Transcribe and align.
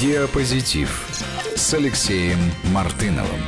Диапозитив 0.00 1.06
с 1.54 1.74
Алексеем 1.74 2.38
Мартыновым. 2.72 3.40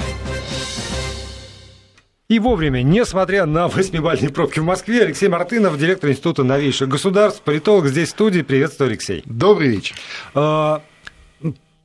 И 2.29 2.39
вовремя, 2.39 2.83
несмотря 2.83 3.47
на 3.47 3.69
восьмибальные 3.69 4.29
пробки 4.29 4.59
в 4.59 4.65
Москве, 4.65 5.05
Алексей 5.05 5.29
Мартынов, 5.29 5.79
директор 5.79 6.11
Института 6.11 6.45
новейших 6.45 6.91
государств, 6.91 7.41
политолог 7.41 7.87
здесь 7.87 8.09
в 8.09 8.11
студии. 8.11 8.43
Приветствую, 8.43 8.91
Алексей. 8.91 9.23
Добрый 9.25 9.69
вечер. 9.69 9.97
А, 10.35 10.83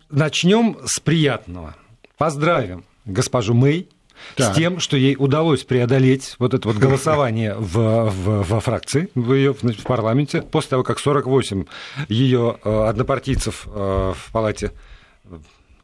начнем 0.09 0.77
с 0.85 0.99
приятного. 0.99 1.77
Поздравим 2.17 2.83
госпожу 3.05 3.53
Мэй 3.53 3.87
так. 4.35 4.53
с 4.53 4.57
тем, 4.57 4.79
что 4.79 4.97
ей 4.97 5.15
удалось 5.17 5.63
преодолеть 5.63 6.35
вот 6.39 6.53
это 6.53 6.67
вот 6.67 6.77
голосование 6.77 7.55
в, 7.55 8.09
в, 8.09 8.43
во 8.43 8.59
фракции, 8.59 9.09
в, 9.15 9.33
ее, 9.33 9.53
в 9.53 9.83
парламенте, 9.83 10.41
после 10.41 10.71
того, 10.71 10.83
как 10.83 10.99
48 10.99 11.65
ее 12.09 12.57
э, 12.63 12.87
однопартийцев 12.87 13.67
э, 13.67 14.13
в 14.15 14.31
палате, 14.31 14.71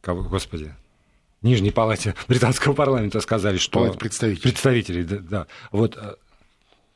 кого, 0.01 0.23
господи, 0.23 0.73
Нижней 1.41 1.71
палате 1.71 2.15
британского 2.27 2.73
парламента 2.73 3.19
сказали, 3.19 3.57
что... 3.57 3.79
Палате 3.79 3.97
представителей. 3.97 4.41
Представителей, 4.41 5.03
да. 5.03 5.17
да. 5.17 5.47
Вот, 5.71 5.97
э, 5.97 6.15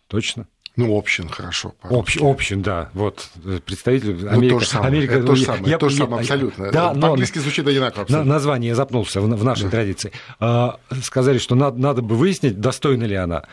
точно. 0.08 0.48
Ну, 0.78 0.96
общин, 0.96 1.28
хорошо. 1.28 1.74
Общ, 1.82 2.18
общин, 2.22 2.62
да. 2.62 2.92
Вот, 2.94 3.30
представитель 3.66 4.16
ну, 4.22 4.30
Америка. 4.30 4.56
То 4.56 4.60
же 4.60 4.68
самое, 4.68 4.92
Америка, 4.92 5.14
это 5.16 5.26
то 5.26 5.36
же 5.36 5.44
самое, 5.44 5.72
я, 5.72 5.78
то 5.80 5.90
же 5.90 5.96
самое 5.96 6.22
абсолютно. 6.22 6.72
Да, 6.72 6.94
По-английски 6.94 7.40
звучит 7.40 7.68
одинаково. 7.68 8.04
Абсолютно. 8.04 8.32
Название 8.32 8.76
запнулся 8.76 9.20
в, 9.20 9.28
в 9.28 9.44
нашей 9.44 9.64
да. 9.64 9.70
традиции. 9.72 10.12
А, 10.40 10.80
сказали, 11.02 11.40
что 11.40 11.56
надо, 11.56 11.80
надо 11.80 12.02
бы 12.04 12.16
выяснить, 12.16 12.60
достойна 12.62 13.06
ли 13.06 13.16
она. 13.16 13.46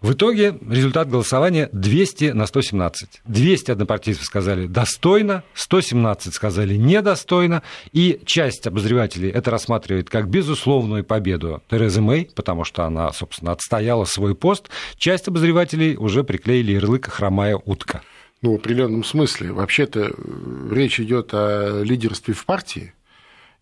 В 0.00 0.12
итоге 0.12 0.58
результат 0.68 1.08
голосования 1.08 1.70
200 1.72 2.32
на 2.32 2.46
117. 2.46 3.22
200 3.24 3.70
однопартийцев 3.70 4.24
сказали 4.24 4.66
достойно, 4.66 5.42
117 5.54 6.34
сказали 6.34 6.76
недостойно, 6.76 7.62
и 7.92 8.20
часть 8.26 8.66
обозревателей 8.66 9.30
это 9.30 9.50
рассматривает 9.50 10.10
как 10.10 10.28
безусловную 10.28 11.02
победу 11.02 11.62
Терезы 11.70 12.02
Мэй, 12.02 12.30
потому 12.34 12.64
что 12.64 12.84
она, 12.84 13.10
собственно, 13.12 13.52
отстояла 13.52 14.04
свой 14.04 14.34
пост. 14.34 14.68
Часть 14.98 15.28
обозревателей 15.28 15.96
уже 15.96 16.24
приклеили 16.24 16.72
ярлык 16.72 17.06
«хромая 17.06 17.56
утка». 17.56 18.02
Ну, 18.42 18.52
в 18.52 18.56
определенном 18.56 19.02
смысле. 19.02 19.52
Вообще-то 19.52 20.10
э, 20.10 20.68
речь 20.70 21.00
идет 21.00 21.30
о 21.32 21.82
лидерстве 21.82 22.34
в 22.34 22.44
партии, 22.44 22.92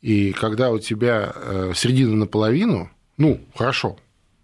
и 0.03 0.33
когда 0.33 0.73
у 0.73 0.81
тебя 0.81 1.33
э, 1.35 1.73
середина 1.77 2.17
наполовину, 2.17 2.91
ну, 3.17 3.41
хорошо, 3.55 3.97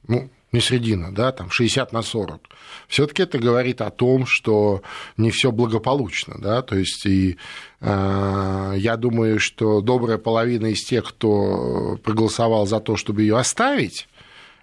ну, 0.06 0.30
не 0.52 0.60
средина, 0.60 1.12
да, 1.12 1.32
там 1.32 1.50
60 1.50 1.92
на 1.92 2.02
40, 2.02 2.40
все-таки 2.88 3.22
это 3.22 3.38
говорит 3.38 3.80
о 3.80 3.90
том, 3.90 4.26
что 4.26 4.82
не 5.16 5.30
все 5.30 5.52
благополучно, 5.52 6.36
да, 6.38 6.62
то 6.62 6.76
есть 6.76 7.06
и 7.06 7.36
э, 7.80 8.74
я 8.76 8.96
думаю, 8.96 9.38
что 9.38 9.80
добрая 9.80 10.18
половина 10.18 10.66
из 10.66 10.84
тех, 10.84 11.08
кто 11.08 11.98
проголосовал 12.02 12.66
за 12.66 12.80
то, 12.80 12.96
чтобы 12.96 13.22
ее 13.22 13.38
оставить, 13.38 14.08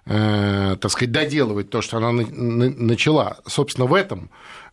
так 0.08 0.90
сказать, 0.90 1.12
доделывать 1.12 1.70
то, 1.70 1.82
что 1.82 1.98
она 1.98 2.12
начала, 2.12 3.38
собственно, 3.46 3.86
в 3.86 3.94
этом 3.94 4.30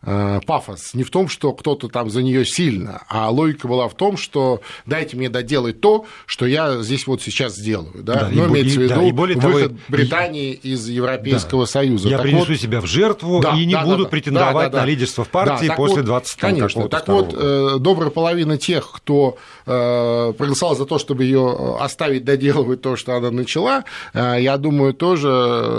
Э, 0.08 0.40
пафос 0.46 0.94
не 0.94 1.02
в 1.02 1.10
том, 1.10 1.28
что 1.28 1.52
кто-то 1.52 1.88
там 1.88 2.10
за 2.10 2.22
нее 2.22 2.44
сильно, 2.44 3.02
а 3.08 3.28
логика 3.28 3.66
была 3.66 3.88
в 3.88 3.94
том, 3.94 4.16
что 4.16 4.60
дайте 4.84 5.16
мне 5.16 5.28
доделать 5.28 5.80
то, 5.80 6.06
что 6.26 6.46
я 6.46 6.80
здесь 6.82 7.08
вот 7.08 7.22
сейчас 7.22 7.56
сделаю. 7.56 8.04
Да? 8.04 8.14
Да, 8.14 8.28
Но 8.30 8.46
имеется 8.46 8.78
в 8.78 8.82
виду 8.82 8.94
да, 8.94 9.02
и 9.02 9.10
более 9.10 9.36
выход 9.36 9.68
того, 9.68 9.78
Британии 9.88 10.52
и, 10.52 10.74
из 10.74 10.88
Европейского 10.88 11.64
да, 11.64 11.70
Союза. 11.70 12.08
Я 12.08 12.18
так 12.18 12.26
принесу 12.26 12.52
вот, 12.52 12.60
себя 12.60 12.80
в 12.80 12.86
жертву 12.86 13.40
да, 13.40 13.56
и 13.56 13.64
не 13.64 13.74
да, 13.74 13.84
буду 13.84 14.04
да, 14.04 14.10
претендовать 14.10 14.70
да, 14.70 14.78
да, 14.78 14.82
на 14.84 14.86
лидерство 14.86 15.24
в 15.24 15.28
партии 15.28 15.66
да, 15.66 15.74
после 15.74 16.02
20 16.02 16.38
Конечно. 16.38 16.88
Так 16.88 17.08
вот, 17.08 17.34
э, 17.36 17.76
добрая 17.80 18.10
половина 18.10 18.58
тех, 18.58 18.88
кто 18.92 19.38
э, 19.66 20.32
проголосовал 20.38 20.76
за 20.76 20.86
то, 20.86 21.00
чтобы 21.00 21.24
ее 21.24 21.78
оставить 21.80 22.24
доделывать 22.24 22.80
то, 22.80 22.94
что 22.94 23.16
она 23.16 23.32
начала, 23.32 23.84
я 24.14 24.56
думаю, 24.56 24.94
тоже 24.94 25.25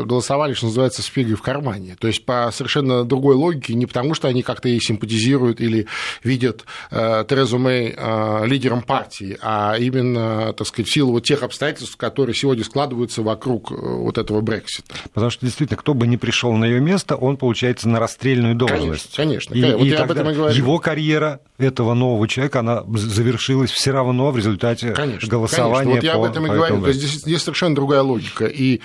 голосовали, 0.06 0.54
что 0.54 0.68
называется, 0.68 1.02
с 1.02 1.06
фигой 1.06 1.36
в 1.36 1.42
кармане. 1.42 1.96
То 2.00 2.08
есть 2.08 2.26
по 2.26 2.50
совершенно 2.54 3.04
другой 3.04 3.36
логике, 3.36 3.74
не 3.74 3.86
потому 3.86 4.14
что 4.14 4.28
они 4.28 4.44
как-то 4.44 4.70
ей 4.70 4.80
симпатизируют 4.80 5.62
или 5.62 5.88
видят 6.24 6.66
э, 6.92 7.26
Терезу 7.28 7.58
Мэй 7.58 7.94
э, 7.98 8.46
лидером 8.46 8.82
партии, 8.82 9.38
а 9.42 9.76
именно, 9.78 10.54
так 10.54 10.68
сказать, 10.68 10.90
в 10.90 10.94
силу 10.94 11.14
вот 11.14 11.24
тех 11.24 11.44
обстоятельств, 11.44 11.98
которые 11.98 12.36
сегодня 12.36 12.64
складываются 12.64 13.22
вокруг 13.22 13.72
э, 13.72 13.76
вот 13.76 14.18
этого 14.18 14.42
Брексита. 14.42 14.96
Потому 15.14 15.30
что 15.30 15.46
действительно, 15.46 15.78
кто 15.78 15.94
бы 15.94 16.08
ни 16.08 16.16
пришел 16.16 16.54
на 16.54 16.66
ее 16.66 16.80
место, 16.80 17.16
он 17.16 17.38
получается 17.38 17.90
на 17.90 18.00
расстрельную 18.00 18.56
должность. 18.56 19.16
Конечно, 19.16 19.54
конечно. 19.54 19.54
И, 19.54 19.78
вот 19.78 19.86
и 19.86 19.90
я 19.90 20.04
об 20.04 20.12
этом 20.12 20.30
и 20.30 20.34
говорю. 20.34 20.56
его 20.56 20.80
карьера 20.80 21.40
этого 21.58 21.94
нового 21.94 22.28
человека, 22.28 22.60
она 22.60 22.84
завершилась 22.88 23.72
все 23.72 23.92
равно 23.92 24.32
в 24.32 24.38
результате 24.38 24.92
конечно, 24.92 25.28
голосования. 25.28 25.96
Конечно. 25.96 25.96
Вот 25.96 26.04
я 26.04 26.14
об 26.14 26.32
этом 26.32 26.46
и 26.46 26.50
говорю. 26.50 26.82
То 26.82 26.88
есть 26.88 27.00
здесь, 27.00 27.22
здесь 27.22 27.42
совершенно 27.42 27.76
другая 27.76 28.02
логика. 28.02 28.46
И 28.46 28.82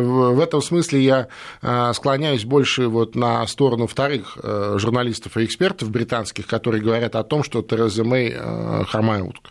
в 0.00 0.40
этом 0.40 0.62
смысле 0.62 1.00
я 1.00 1.92
склоняюсь 1.94 2.44
больше 2.44 2.88
вот 2.88 3.14
на 3.14 3.46
сторону 3.46 3.86
вторых 3.86 4.38
журналистов 4.76 5.36
и 5.36 5.44
экспертов 5.44 5.90
британских, 5.90 6.46
которые 6.46 6.82
говорят 6.82 7.16
о 7.16 7.24
том, 7.24 7.42
что 7.42 7.62
Тереза 7.62 8.04
Мэй 8.04 8.34
э, 8.34 8.84
хромая 8.88 9.22
утка. 9.22 9.50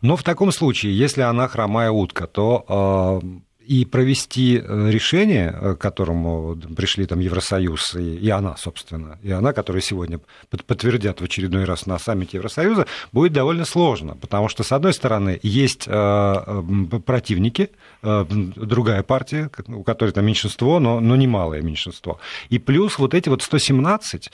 Но 0.00 0.16
в 0.16 0.22
таком 0.22 0.52
случае, 0.52 0.96
если 0.96 1.22
она 1.22 1.48
хромая 1.48 1.90
утка, 1.90 2.26
то 2.26 3.20
э, 3.22 3.28
и 3.68 3.84
провести 3.84 4.56
э, 4.56 4.90
решение, 4.90 5.54
э, 5.54 5.74
к 5.74 5.78
которому 5.78 6.56
пришли 6.74 7.04
там 7.04 7.20
Евросоюз 7.20 7.96
и, 7.96 8.16
и 8.16 8.30
она, 8.30 8.56
собственно, 8.56 9.18
и 9.22 9.30
она, 9.30 9.52
которая 9.52 9.82
сегодня 9.82 10.20
подтвердят 10.48 11.20
в 11.20 11.24
очередной 11.24 11.64
раз 11.64 11.84
на 11.84 11.98
саммите 11.98 12.38
Евросоюза, 12.38 12.86
будет 13.12 13.34
довольно 13.34 13.66
сложно, 13.66 14.16
потому 14.16 14.48
что, 14.48 14.62
с 14.62 14.72
одной 14.72 14.94
стороны, 14.94 15.38
есть 15.42 15.84
э, 15.86 16.62
противники, 17.04 17.70
другая 18.02 19.02
партия, 19.02 19.50
у 19.66 19.82
которой 19.82 20.12
там 20.12 20.24
меньшинство, 20.24 20.78
но, 20.78 21.00
но 21.00 21.16
немалое 21.16 21.60
меньшинство, 21.60 22.20
и 22.48 22.58
плюс 22.58 22.98
вот 22.98 23.12
эти 23.12 23.28
вот 23.28 23.42
117, 23.42 24.30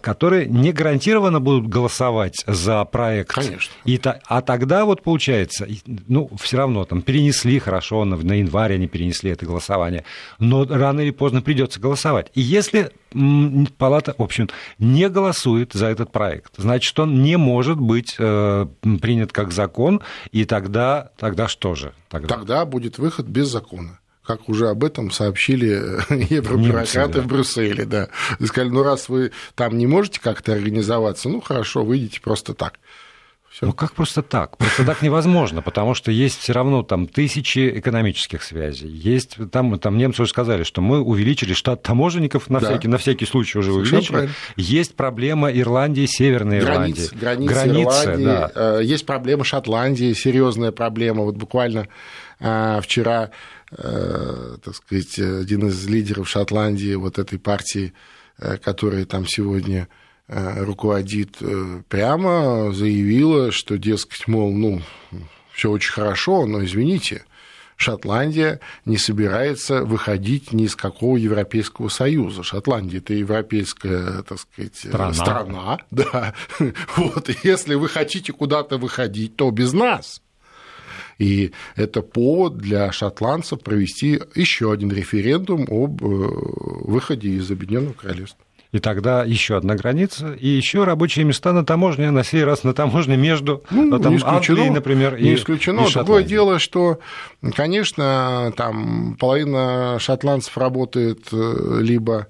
которые 0.00 0.46
не 0.46 0.72
гарантированно 0.72 1.40
будут 1.40 1.68
голосовать 1.68 2.42
за 2.46 2.84
проект. 2.84 3.32
Конечно. 3.32 3.72
И, 3.84 4.00
а 4.26 4.42
тогда 4.42 4.84
вот 4.84 5.02
получается, 5.02 5.68
ну, 5.86 6.28
все 6.40 6.58
равно 6.58 6.84
там 6.84 7.02
перенесли 7.02 7.58
хорошо 7.58 8.04
на, 8.04 8.16
на 8.16 8.40
январь 8.50 8.74
они 8.74 8.88
перенесли 8.88 9.30
это 9.30 9.46
голосование. 9.46 10.04
Но 10.38 10.64
рано 10.64 11.00
или 11.00 11.10
поздно 11.10 11.42
придется 11.42 11.80
голосовать. 11.80 12.30
И 12.34 12.40
если 12.40 12.90
палата, 13.78 14.14
в 14.18 14.22
общем, 14.22 14.48
не 14.78 15.08
голосует 15.08 15.72
за 15.72 15.86
этот 15.86 16.12
проект, 16.12 16.54
значит, 16.56 16.98
он 16.98 17.22
не 17.22 17.36
может 17.36 17.78
быть 17.78 18.16
э, 18.18 18.66
принят 19.00 19.32
как 19.32 19.52
закон, 19.52 20.00
и 20.32 20.44
тогда, 20.44 21.10
тогда 21.16 21.48
что 21.48 21.74
же? 21.74 21.92
Тогда? 22.08 22.34
тогда 22.34 22.64
будет 22.64 22.98
выход 22.98 23.26
без 23.26 23.48
закона 23.48 23.98
как 24.22 24.48
уже 24.48 24.68
об 24.68 24.84
этом 24.84 25.10
сообщили 25.10 25.66
евробюрократы 26.32 27.14
да. 27.14 27.20
в 27.22 27.26
Брюсселе, 27.26 27.84
да. 27.84 28.10
Сказали, 28.44 28.68
ну 28.68 28.84
раз 28.84 29.08
вы 29.08 29.32
там 29.56 29.76
не 29.76 29.88
можете 29.88 30.20
как-то 30.20 30.52
организоваться, 30.52 31.28
ну 31.28 31.40
хорошо, 31.40 31.84
выйдите 31.84 32.20
просто 32.20 32.54
так. 32.54 32.78
Всё. 33.50 33.66
Ну 33.66 33.72
как 33.72 33.94
просто 33.94 34.22
так? 34.22 34.56
Просто 34.58 34.84
так 34.84 35.02
невозможно, 35.02 35.60
потому 35.60 35.94
что 35.94 36.12
есть 36.12 36.38
все 36.38 36.52
равно 36.52 36.84
там 36.84 37.08
тысячи 37.08 37.78
экономических 37.80 38.44
связей. 38.44 38.88
Есть 38.88 39.38
там, 39.50 39.76
там 39.80 39.98
немцы 39.98 40.22
уже 40.22 40.30
сказали, 40.30 40.62
что 40.62 40.80
мы 40.80 41.00
увеличили 41.00 41.52
штат 41.52 41.82
таможенников 41.82 42.48
на, 42.48 42.60
да. 42.60 42.68
всякий, 42.68 42.86
на 42.86 42.98
всякий 42.98 43.26
случай 43.26 43.58
уже 43.58 43.72
Совершенно 43.72 43.96
увеличили. 43.96 44.12
Правильно. 44.12 44.34
Есть 44.56 44.94
проблема 44.94 45.50
Ирландии, 45.50 46.06
Северной 46.06 46.60
Границ, 46.60 47.12
Ирландии. 47.12 47.18
Границы, 47.18 47.54
границы 47.54 48.04
Ирландии, 48.04 48.24
да. 48.24 48.52
Э, 48.54 48.80
есть 48.84 49.04
проблема 49.04 49.42
Шотландии, 49.42 50.12
серьезная 50.12 50.70
проблема. 50.70 51.24
Вот 51.24 51.36
буквально 51.36 51.88
э, 52.38 52.80
вчера, 52.84 53.30
э, 53.72 54.58
так 54.64 54.76
сказать, 54.76 55.18
один 55.18 55.66
из 55.66 55.88
лидеров 55.88 56.28
Шотландии, 56.28 56.94
вот 56.94 57.18
этой 57.18 57.40
партии, 57.40 57.94
которая 58.62 59.06
там 59.06 59.26
сегодня 59.26 59.88
руководит, 60.30 61.36
э, 61.40 61.82
прямо 61.88 62.72
заявила, 62.72 63.50
что, 63.50 63.76
дескать, 63.78 64.28
мол, 64.28 64.52
ну, 64.52 64.80
все 65.52 65.70
очень 65.70 65.92
хорошо, 65.92 66.46
но 66.46 66.64
извините, 66.64 67.24
Шотландия 67.76 68.60
не 68.84 68.98
собирается 68.98 69.84
выходить 69.84 70.52
ни 70.52 70.64
из 70.64 70.76
какого 70.76 71.16
Европейского 71.16 71.88
Союза. 71.88 72.42
Шотландия 72.42 72.98
это 72.98 73.14
европейская, 73.14 74.22
так 74.22 74.38
сказать, 74.38 74.76
страна, 74.76 75.14
страна 75.14 75.78
да. 75.90 76.34
Вот, 76.96 77.30
если 77.42 77.74
вы 77.74 77.88
хотите 77.88 78.32
куда-то 78.32 78.76
выходить, 78.76 79.34
то 79.34 79.50
без 79.50 79.72
нас. 79.72 80.20
И 81.18 81.52
это 81.74 82.02
повод 82.02 82.58
для 82.58 82.92
шотландцев 82.92 83.60
провести 83.60 84.20
еще 84.34 84.72
один 84.72 84.92
референдум 84.92 85.66
об 85.68 86.02
э, 86.02 86.06
выходе 86.06 87.30
из 87.30 87.50
Объединенного 87.50 87.94
Королевства. 87.94 88.44
И 88.72 88.78
тогда 88.78 89.24
еще 89.24 89.56
одна 89.56 89.74
граница, 89.74 90.32
и 90.32 90.46
еще 90.46 90.84
рабочие 90.84 91.24
места 91.24 91.52
на 91.52 91.64
таможне, 91.64 92.12
на 92.12 92.22
сей 92.22 92.44
раз 92.44 92.62
на 92.62 92.72
таможне 92.72 93.16
между 93.16 93.64
ну, 93.70 93.98
там, 93.98 94.14
не 94.14 94.22
Англией, 94.22 94.70
например, 94.70 95.20
не 95.20 95.32
и 95.32 95.34
исключено. 95.34 95.80
И 95.80 95.92
Другое 95.92 96.22
дело, 96.22 96.60
что, 96.60 97.00
конечно, 97.54 98.52
там 98.56 99.16
половина 99.18 99.98
шотландцев 99.98 100.56
работает 100.56 101.28
э, 101.32 101.78
либо 101.80 102.28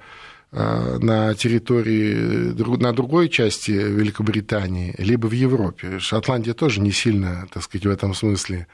на 0.53 1.33
территории, 1.35 2.53
на 2.83 2.93
другой 2.93 3.29
части 3.29 3.71
Великобритании, 3.71 4.97
либо 4.99 5.29
в 5.29 5.33
Европе. 5.33 6.01
Шотландия 6.01 6.55
тоже 6.55 6.81
не 6.81 6.91
сильно, 6.91 7.47
так 7.53 7.63
сказать, 7.63 7.87
в 7.87 7.91
этом 7.91 8.15
смысле 8.15 8.67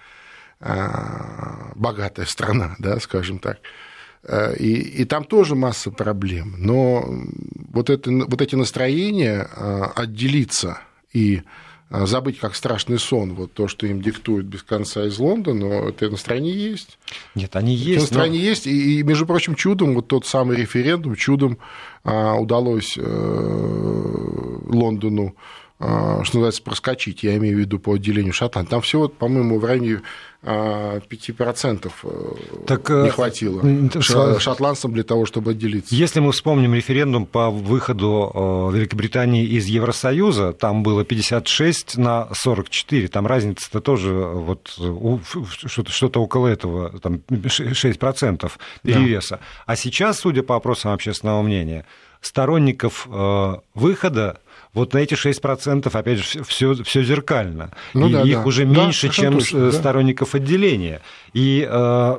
богатая 0.58 2.24
страна, 2.26 2.76
да, 2.78 2.98
скажем 3.00 3.38
так. 3.38 3.58
И, 4.58 4.72
и 4.72 5.04
там 5.04 5.24
тоже 5.24 5.54
масса 5.54 5.90
проблем. 5.90 6.54
Но 6.58 7.08
вот, 7.72 7.90
это, 7.90 8.10
вот 8.10 8.40
эти 8.40 8.56
настроения 8.56 9.42
отделиться 9.42 10.80
и 11.12 11.42
а, 11.88 12.04
забыть 12.04 12.40
как 12.40 12.56
страшный 12.56 12.98
сон, 12.98 13.34
вот 13.34 13.52
то, 13.52 13.68
что 13.68 13.86
им 13.86 14.02
диктуют 14.02 14.46
без 14.46 14.64
конца 14.64 15.06
из 15.06 15.18
Лондона, 15.18 15.88
это 15.88 16.10
на 16.10 16.16
стране 16.16 16.50
есть. 16.50 16.98
Нет, 17.36 17.54
они 17.54 17.74
есть. 17.74 17.90
Это 17.90 18.00
на 18.00 18.06
стране 18.06 18.38
но... 18.38 18.44
есть, 18.44 18.66
и, 18.66 19.02
между 19.04 19.24
прочим, 19.24 19.54
чудом, 19.54 19.94
вот 19.94 20.08
тот 20.08 20.26
самый 20.26 20.56
референдум, 20.56 21.14
чудом 21.14 21.58
а, 22.02 22.34
удалось 22.34 22.98
э, 22.98 23.02
Лондону 24.66 25.36
что 25.78 26.22
называется, 26.22 26.62
проскочить, 26.62 27.22
я 27.22 27.36
имею 27.36 27.56
в 27.56 27.60
виду 27.60 27.78
по 27.78 27.94
отделению 27.94 28.32
Шотландии. 28.32 28.70
Там 28.70 28.80
всего, 28.80 29.08
по-моему, 29.08 29.58
в 29.58 29.64
районе 29.64 30.00
5% 30.46 31.92
э, 32.04 32.08
так, 32.66 32.88
не 32.88 33.08
э, 33.08 33.10
хватило 33.10 33.62
э, 33.64 34.38
шотландцам 34.38 34.92
для 34.92 35.02
того, 35.02 35.26
чтобы 35.26 35.50
отделиться. 35.50 35.92
Если 35.94 36.20
мы 36.20 36.30
вспомним 36.30 36.74
референдум 36.74 37.26
по 37.26 37.50
выходу 37.50 38.70
Великобритании 38.72 39.44
из 39.44 39.66
Евросоюза, 39.66 40.52
там 40.52 40.84
было 40.84 41.04
56 41.04 41.96
на 41.96 42.28
44, 42.32 43.08
там 43.08 43.26
разница-то 43.26 43.80
тоже 43.80 44.12
вот 44.12 44.78
что-то 45.66 46.22
около 46.22 46.46
этого, 46.46 46.96
там 47.00 47.16
6% 47.28 48.52
перевеса. 48.82 49.36
Да. 49.36 49.44
А 49.66 49.76
сейчас, 49.76 50.20
судя 50.20 50.44
по 50.44 50.54
опросам 50.54 50.92
общественного 50.92 51.42
мнения, 51.42 51.86
сторонников 52.20 53.08
выхода 53.74 54.40
вот 54.72 54.92
на 54.92 54.98
эти 54.98 55.14
6%, 55.14 55.90
опять 55.92 56.18
же, 56.18 56.42
все, 56.44 56.74
все 56.74 57.02
зеркально. 57.02 57.72
Ну, 57.94 58.08
и 58.08 58.12
да, 58.12 58.22
их 58.22 58.38
да. 58.38 58.44
уже 58.44 58.64
меньше, 58.64 59.08
да, 59.08 59.12
чем 59.12 59.34
точно, 59.34 59.72
сторонников 59.72 60.32
да. 60.32 60.38
отделения. 60.38 61.00
И 61.32 61.66
э, 61.68 62.16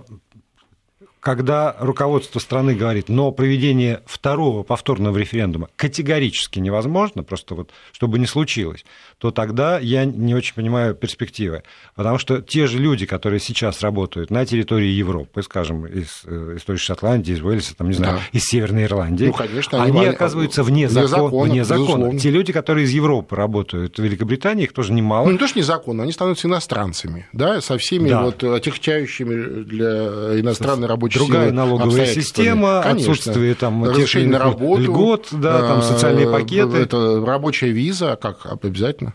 когда 1.28 1.76
руководство 1.78 2.40
страны 2.40 2.74
говорит, 2.74 3.10
но 3.10 3.34
проведение 3.34 4.02
второго 4.06 4.64
повторного 4.64 5.18
референдума 5.18 5.68
категорически 5.76 6.60
невозможно, 6.60 7.22
просто 7.22 7.54
вот 7.54 7.72
чтобы 7.92 8.18
не 8.18 8.26
случилось, 8.26 8.86
то 9.18 9.32
тогда 9.32 9.78
я 9.78 10.06
не 10.06 10.34
очень 10.34 10.56
понимаю 10.56 10.96
перспективы. 10.96 11.64
Потому 11.96 12.18
что 12.18 12.42
те 12.42 12.66
же 12.66 12.78
люди, 12.78 13.06
которые 13.06 13.42
сейчас 13.42 13.82
работают 13.82 14.32
на 14.32 14.46
территории 14.46 14.88
Европы, 14.88 15.44
скажем, 15.44 15.86
из, 15.86 16.24
из 16.24 16.64
той 16.64 16.78
же 16.78 16.82
Шотландии, 16.82 17.34
из 17.34 17.42
Уэльса, 17.42 17.76
там, 17.76 17.90
не 17.90 17.96
знаю, 17.96 18.20
да. 18.20 18.24
из 18.32 18.46
Северной 18.46 18.86
Ирландии, 18.86 19.26
ну, 19.26 19.34
конечно, 19.34 19.84
они, 19.84 20.00
они 20.00 20.08
оказываются 20.08 20.64
вне, 20.64 20.88
закон, 20.88 21.50
вне 21.50 21.66
закона. 21.66 22.18
Те 22.18 22.30
люди, 22.30 22.54
которые 22.54 22.86
из 22.86 22.92
Европы 22.92 23.36
работают 23.36 23.98
в 23.98 24.02
Великобритании, 24.02 24.64
их 24.64 24.72
тоже 24.72 24.94
немало. 24.94 25.26
Ну, 25.26 25.34
не 25.34 25.38
то, 25.38 25.48
что 25.50 25.60
незаконно, 25.60 26.04
они 26.04 26.14
становятся 26.14 26.48
иностранцами, 26.48 27.28
да, 27.34 27.60
со 27.60 27.78
всеми 27.78 28.08
да. 28.08 28.24
вот 28.24 28.42
отягчающими 28.42 29.64
для 29.64 30.40
иностранной 30.40 30.88
рабочей 30.88 31.17
Другая 31.18 31.52
налоговая 31.52 32.06
система, 32.08 32.82
Конечно. 32.84 33.12
отсутствие 33.12 33.56
там 33.56 33.84
разрешение 33.84 34.30
на 34.30 34.40
работу, 34.40 34.82
льгот, 34.82 35.28
да, 35.32 35.62
там 35.68 35.82
социальные 35.82 36.30
пакеты. 36.30 36.78
Это 36.78 37.24
рабочая 37.26 37.72
виза, 37.72 38.18
как 38.22 38.46
обязательно 38.46 39.14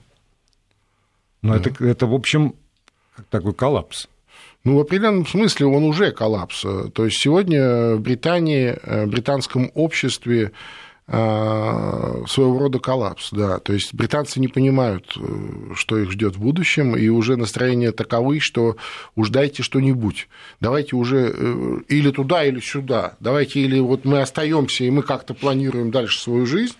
но 1.43 1.57
mm. 1.57 1.59
это, 1.59 1.85
это, 1.85 2.07
в 2.07 2.15
общем, 2.15 2.55
такой 3.31 3.53
коллапс. 3.53 4.09
Ну, 4.65 4.77
в 4.77 4.81
определенном 4.81 5.27
смысле 5.27 5.67
он 5.67 5.83
уже 5.83 6.13
коллапс. 6.13 6.65
То 6.95 7.05
есть 7.05 7.19
сегодня 7.21 7.97
в 7.97 8.01
Британии, 8.01 8.79
в 8.85 9.07
британском 9.09 9.73
обществе 9.75 10.53
своего 11.13 12.59
рода 12.59 12.79
коллапс, 12.79 13.31
да. 13.33 13.59
То 13.59 13.75
есть 13.75 13.93
британцы 13.93 14.41
не 14.41 14.49
понимают, 14.49 15.15
э, 15.17 15.75
что 15.75 15.99
их 15.99 16.11
ждет 16.11 16.37
в 16.37 16.41
будущем, 16.41 16.97
и 16.97 17.09
уже 17.09 17.37
настроение 17.37 17.93
таковы, 17.93 18.41
что 18.41 18.77
уж 19.15 19.29
дайте 19.29 19.63
что-нибудь. 19.63 20.29
Давайте 20.61 20.97
уже 20.97 21.35
э, 21.37 21.77
или 21.89 22.11
туда, 22.11 22.45
или 22.45 22.61
сюда. 22.61 23.17
Давайте 23.21 23.61
или 23.61 23.79
вот 23.79 24.07
мы 24.07 24.23
остаемся 24.23 24.85
и 24.85 24.91
мы 24.91 25.03
как-то 25.03 25.35
планируем 25.35 25.91
дальше 25.91 26.19
свою 26.19 26.47
жизнь, 26.47 26.77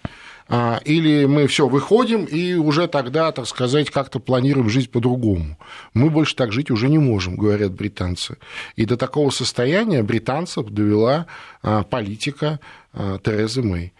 а, 0.49 0.81
или 0.85 1.25
мы 1.25 1.47
все 1.47 1.69
выходим 1.69 2.25
и 2.25 2.55
уже 2.55 2.89
тогда, 2.89 3.33
так 3.33 3.47
сказать, 3.47 3.91
как-то 3.91 4.19
планируем 4.19 4.69
жить 4.69 4.91
по-другому. 4.91 5.57
Мы 5.95 6.11
больше 6.11 6.37
так 6.37 6.53
жить 6.53 6.71
уже 6.71 6.89
не 6.89 6.99
можем, 6.99 7.37
говорят 7.37 7.73
британцы. 7.73 8.37
И 8.77 8.85
до 8.85 8.97
такого 8.97 9.31
состояния 9.31 10.03
британцев 10.03 10.69
довела 10.69 11.27
а, 11.63 11.85
политика 11.85 12.61
Терезы 12.95 13.63
Мэй. 13.63 13.93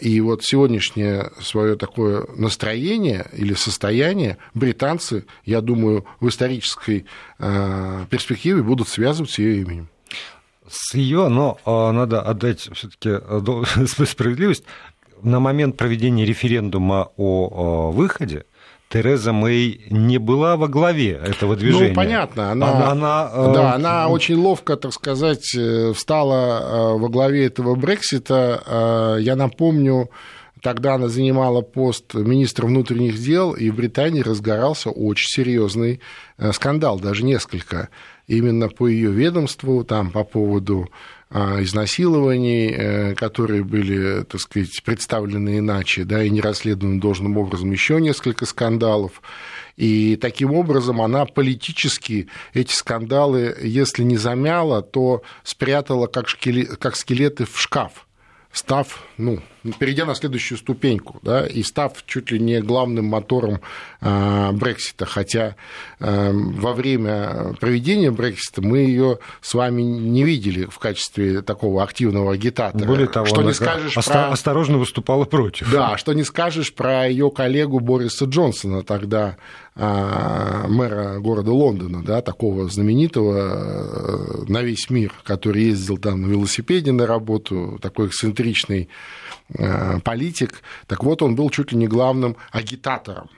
И 0.00 0.20
вот 0.20 0.44
сегодняшнее 0.44 1.30
свое 1.40 1.76
такое 1.76 2.26
настроение 2.36 3.26
или 3.32 3.54
состояние 3.54 4.38
британцы, 4.54 5.26
я 5.44 5.60
думаю, 5.60 6.04
в 6.20 6.28
исторической 6.28 7.06
перспективе 7.38 8.62
будут 8.62 8.88
связывать 8.88 9.30
с 9.30 9.38
ее 9.38 9.62
именем 9.62 9.88
с 10.68 10.94
ее, 10.94 11.28
но 11.28 11.58
надо 11.64 12.22
отдать 12.22 12.68
все-таки 12.72 13.10
справедливость 14.06 14.64
на 15.22 15.40
момент 15.40 15.76
проведения 15.76 16.24
референдума 16.24 17.10
о 17.16 17.90
выходе 17.90 18.44
Тереза 18.88 19.32
Мэй 19.32 19.86
не 19.90 20.18
была 20.18 20.56
во 20.56 20.68
главе 20.68 21.10
этого 21.12 21.56
движения. 21.56 21.88
Ну, 21.88 21.94
понятно. 21.94 22.52
Она, 22.52 22.70
она, 22.70 22.90
она, 22.90 23.30
э, 23.32 23.54
да, 23.54 23.74
она 23.74 24.08
очень 24.08 24.36
ловко, 24.36 24.76
так 24.76 24.92
сказать, 24.92 25.54
э, 25.56 25.92
встала 25.92 26.60
э, 26.94 26.98
во 26.98 27.08
главе 27.08 27.46
этого 27.46 27.74
Брексита. 27.74 29.16
Я 29.20 29.36
напомню, 29.36 30.10
Тогда 30.62 30.94
она 30.94 31.08
занимала 31.08 31.60
пост 31.60 32.14
министра 32.14 32.66
внутренних 32.66 33.20
дел, 33.20 33.52
и 33.52 33.70
в 33.70 33.76
Британии 33.76 34.22
разгорался 34.22 34.90
очень 34.90 35.28
серьезный 35.28 36.00
скандал, 36.52 36.98
даже 36.98 37.24
несколько, 37.24 37.88
именно 38.26 38.68
по 38.68 38.88
ее 38.88 39.12
ведомству, 39.12 39.84
там 39.84 40.10
по 40.10 40.24
поводу 40.24 40.88
изнасилований, 41.62 42.70
э, 42.70 43.14
которые 43.14 43.62
были, 43.62 44.22
так 44.24 44.40
сказать, 44.40 44.82
представлены 44.84 45.58
иначе, 45.58 46.04
да, 46.04 46.22
и 46.22 46.30
не 46.30 46.40
расследованы 46.40 47.00
должным 47.00 47.36
образом, 47.36 47.70
еще 47.72 48.00
несколько 48.00 48.46
скандалов. 48.46 49.20
И 49.76 50.16
таким 50.16 50.52
образом 50.54 51.02
она 51.02 51.26
политически 51.26 52.28
эти 52.54 52.72
скандалы, 52.72 53.56
если 53.62 54.02
не 54.02 54.16
замяла, 54.16 54.82
то 54.82 55.22
спрятала 55.42 56.06
как, 56.06 56.28
шкелет, 56.28 56.76
как 56.78 56.96
скелеты 56.96 57.44
в 57.44 57.60
шкаф, 57.60 58.06
став, 58.52 59.04
ну, 59.18 59.40
перейдя 59.78 60.04
на 60.04 60.14
следующую 60.14 60.58
ступеньку, 60.58 61.18
да, 61.22 61.46
и 61.46 61.62
став 61.62 61.92
чуть 62.06 62.30
ли 62.30 62.38
не 62.38 62.60
главным 62.60 63.06
мотором 63.06 63.60
а, 64.00 64.52
Брексита, 64.52 65.06
хотя 65.06 65.56
а, 66.00 66.32
во 66.32 66.72
время 66.72 67.54
проведения 67.60 68.10
Брексита 68.10 68.62
мы 68.62 68.78
ее 68.78 69.18
с 69.40 69.54
вами 69.54 69.82
не 69.82 70.24
видели 70.24 70.66
в 70.66 70.78
качестве 70.78 71.42
такого 71.42 71.82
активного 71.82 72.32
агитатора. 72.32 72.84
Более 72.84 73.08
того, 73.08 73.26
что 73.26 73.42
не 73.42 73.52
скажешь 73.54 73.96
оста- 73.96 74.12
про... 74.12 74.28
осторожно 74.28 74.78
выступала 74.78 75.24
против. 75.24 75.70
Да, 75.72 75.96
что 75.96 76.12
не 76.12 76.24
скажешь 76.24 76.74
про 76.74 77.06
ее 77.06 77.30
коллегу 77.30 77.80
Бориса 77.80 78.24
Джонсона, 78.26 78.82
тогда 78.82 79.36
а, 79.74 80.66
мэра 80.68 81.18
города 81.18 81.52
Лондона, 81.52 82.02
да, 82.02 82.22
такого 82.22 82.68
знаменитого 82.68 84.44
на 84.48 84.62
весь 84.62 84.88
мир, 84.90 85.12
который 85.24 85.64
ездил 85.64 85.98
там 85.98 86.22
на 86.22 86.26
велосипеде 86.26 86.92
на 86.92 87.06
работу, 87.06 87.78
такой 87.82 88.08
эксцентричный 88.08 88.88
политик. 90.04 90.62
Так 90.86 91.04
вот, 91.04 91.22
он 91.22 91.36
был 91.36 91.50
чуть 91.50 91.72
ли 91.72 91.78
не 91.78 91.86
главным 91.86 92.36
агитатором 92.50 93.30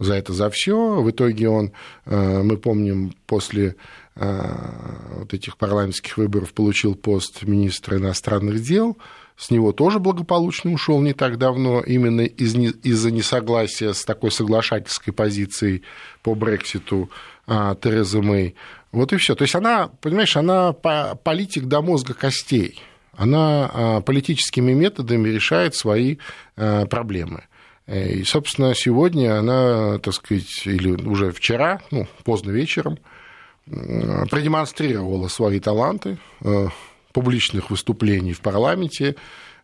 за 0.00 0.14
это, 0.14 0.32
за 0.32 0.50
все. 0.50 1.00
В 1.00 1.10
итоге 1.10 1.48
он, 1.48 1.72
э, 2.06 2.42
мы 2.42 2.56
помним, 2.56 3.12
после 3.26 3.76
э, 4.16 5.18
вот 5.18 5.32
этих 5.34 5.56
парламентских 5.58 6.16
выборов 6.16 6.54
получил 6.54 6.94
пост 6.94 7.42
министра 7.42 7.98
иностранных 7.98 8.60
дел. 8.62 8.96
С 9.36 9.50
него 9.50 9.72
тоже 9.72 10.00
благополучно 10.00 10.72
ушел 10.72 11.00
не 11.00 11.12
так 11.12 11.38
давно, 11.38 11.80
именно 11.80 12.22
из, 12.22 12.54
из-за 12.54 13.10
несогласия 13.10 13.92
с 13.92 14.04
такой 14.04 14.30
соглашательской 14.30 15.12
позицией 15.12 15.82
по 16.22 16.34
Брекситу 16.34 17.10
Терезы 17.46 18.20
Мэй. 18.20 18.54
Вот 18.92 19.12
и 19.12 19.16
все. 19.16 19.34
То 19.34 19.42
есть 19.42 19.54
она, 19.54 19.88
понимаешь, 19.88 20.36
она 20.36 20.72
политик 20.72 21.66
до 21.66 21.80
мозга 21.80 22.12
костей 22.12 22.80
она 23.20 23.70
а, 23.72 24.00
политическими 24.00 24.72
методами 24.72 25.28
решает 25.28 25.74
свои 25.74 26.16
а, 26.56 26.86
проблемы. 26.86 27.44
Э, 27.86 28.08
и, 28.08 28.24
собственно, 28.24 28.74
сегодня 28.74 29.38
она, 29.38 29.98
так 29.98 30.14
сказать, 30.14 30.62
или 30.64 30.90
уже 31.06 31.30
вчера, 31.30 31.82
ну, 31.90 32.06
поздно 32.24 32.50
вечером, 32.50 32.98
продемонстрировала 33.66 35.28
свои 35.28 35.60
таланты, 35.60 36.16
э, 36.40 36.68
публичных 37.12 37.70
выступлений 37.70 38.32
в 38.32 38.40
парламенте, 38.40 39.16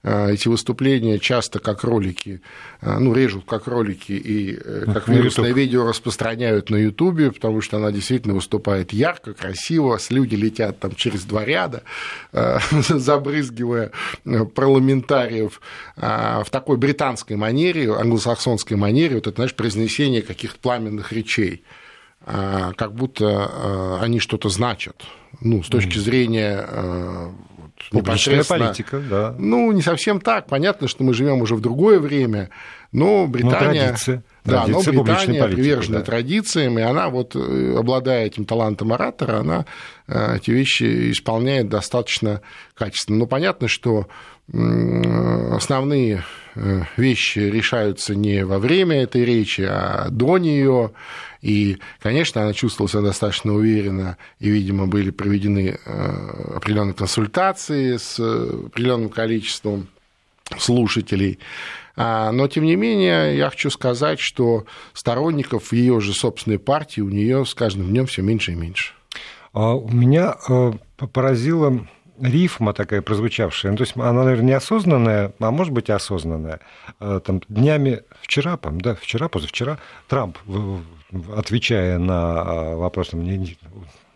эти 0.06 0.46
выступления 0.46 1.18
часто 1.18 1.58
как 1.58 1.82
ролики, 1.82 2.40
э, 2.80 2.98
ну, 2.98 3.12
режут 3.12 3.44
как 3.44 3.66
ролики 3.66 4.12
и 4.12 4.56
э, 4.56 4.84
как 4.92 5.08
вирусное 5.08 5.52
видео 5.52 5.84
распространяют 5.84 6.70
на 6.70 6.76
Ютубе, 6.76 7.32
потому 7.32 7.60
что 7.60 7.78
она 7.78 7.90
действительно 7.90 8.34
выступает 8.34 8.92
ярко, 8.92 9.34
красиво, 9.34 9.96
с 9.98 10.10
люди 10.10 10.36
летят 10.36 10.78
там 10.78 10.94
через 10.94 11.24
два 11.24 11.44
ряда, 11.44 11.82
забрызгивая 12.70 13.90
парламентариев 14.54 15.60
в 15.96 16.46
такой 16.50 16.76
британской 16.76 17.36
манере, 17.36 17.92
англосаксонской 17.92 18.76
манере, 18.76 19.16
вот 19.16 19.26
это, 19.26 19.36
знаешь, 19.36 19.54
произнесение 19.54 20.22
каких-то 20.22 20.58
пламенных 20.60 21.12
речей. 21.12 21.64
Как 22.24 22.94
будто 22.94 24.00
они 24.00 24.20
что-то 24.20 24.48
значат, 24.48 25.04
ну, 25.40 25.62
с 25.62 25.68
точки 25.68 25.98
зрения 25.98 26.66
Публичная 27.90 28.44
политика, 28.44 28.98
да. 28.98 29.34
Ну, 29.38 29.70
не 29.72 29.82
совсем 29.82 30.20
так. 30.20 30.46
Понятно, 30.46 30.88
что 30.88 31.04
мы 31.04 31.14
живем 31.14 31.40
уже 31.40 31.54
в 31.54 31.60
другое 31.60 32.00
время, 32.00 32.50
но 32.92 33.26
Британия... 33.26 33.68
Но 33.68 33.74
традиция. 33.74 34.24
Да, 34.44 34.66
но 34.66 34.80
Британия 34.80 35.42
политики, 35.42 35.62
привержена 35.62 35.98
да. 35.98 36.04
традициям, 36.04 36.78
и 36.78 36.82
она, 36.82 37.08
вот, 37.08 37.34
э, 37.34 37.76
обладая 37.76 38.26
этим 38.26 38.44
талантом 38.44 38.92
оратора, 38.92 39.40
она 39.40 39.66
э, 40.06 40.36
эти 40.36 40.50
вещи 40.50 41.10
исполняет 41.12 41.68
достаточно 41.68 42.40
качественно. 42.74 43.18
Но 43.18 43.26
понятно, 43.26 43.66
что 43.68 44.06
основные 44.48 46.24
э, 46.54 46.82
вещи 46.96 47.40
решаются 47.40 48.14
не 48.14 48.44
во 48.44 48.58
время 48.58 49.02
этой 49.02 49.24
речи, 49.24 49.62
а 49.62 50.08
до 50.10 50.38
нее. 50.38 50.92
И, 51.42 51.78
конечно, 52.00 52.42
она 52.42 52.52
чувствовала 52.52 52.88
себя 52.88 53.02
достаточно 53.02 53.52
уверенно, 53.54 54.16
и, 54.40 54.48
видимо, 54.48 54.86
были 54.86 55.10
проведены 55.10 55.78
определенные 56.54 56.94
консультации 56.94 57.96
с 57.96 58.18
определенным 58.18 59.10
количеством 59.10 59.88
слушателей. 60.58 61.38
А, 61.96 62.30
но, 62.30 62.46
тем 62.46 62.64
не 62.64 62.76
менее, 62.76 63.36
я 63.36 63.50
хочу 63.50 63.70
сказать, 63.70 64.20
что 64.20 64.66
сторонников 64.92 65.72
ее 65.72 66.00
же 66.00 66.12
собственной 66.12 66.58
партии 66.58 67.00
у 67.00 67.08
нее 67.08 67.46
с 67.46 67.54
каждым 67.54 67.88
днем 67.88 68.06
все 68.06 68.22
меньше 68.22 68.52
и 68.52 68.54
меньше. 68.54 68.92
А 69.52 69.74
у 69.74 69.88
меня 69.88 70.36
э, 70.48 70.72
поразила 71.12 71.86
рифма 72.20 72.72
такая 72.72 73.02
прозвучавшая, 73.02 73.72
ну, 73.72 73.78
то 73.78 73.84
есть 73.84 73.96
она, 73.96 74.24
наверное, 74.24 74.50
неосознанная, 74.50 75.32
а 75.38 75.50
может 75.50 75.72
быть 75.72 75.88
и 75.88 75.92
осознанная. 75.92 76.60
Э, 77.00 77.20
там, 77.24 77.40
днями 77.48 78.02
вчера, 78.22 78.58
да, 78.62 78.94
вчера, 78.94 79.28
позавчера, 79.28 79.78
Трамп, 80.08 80.38
отвечая 81.34 81.98
на 81.98 82.44
э, 82.46 82.76
вопрос, 82.76 83.12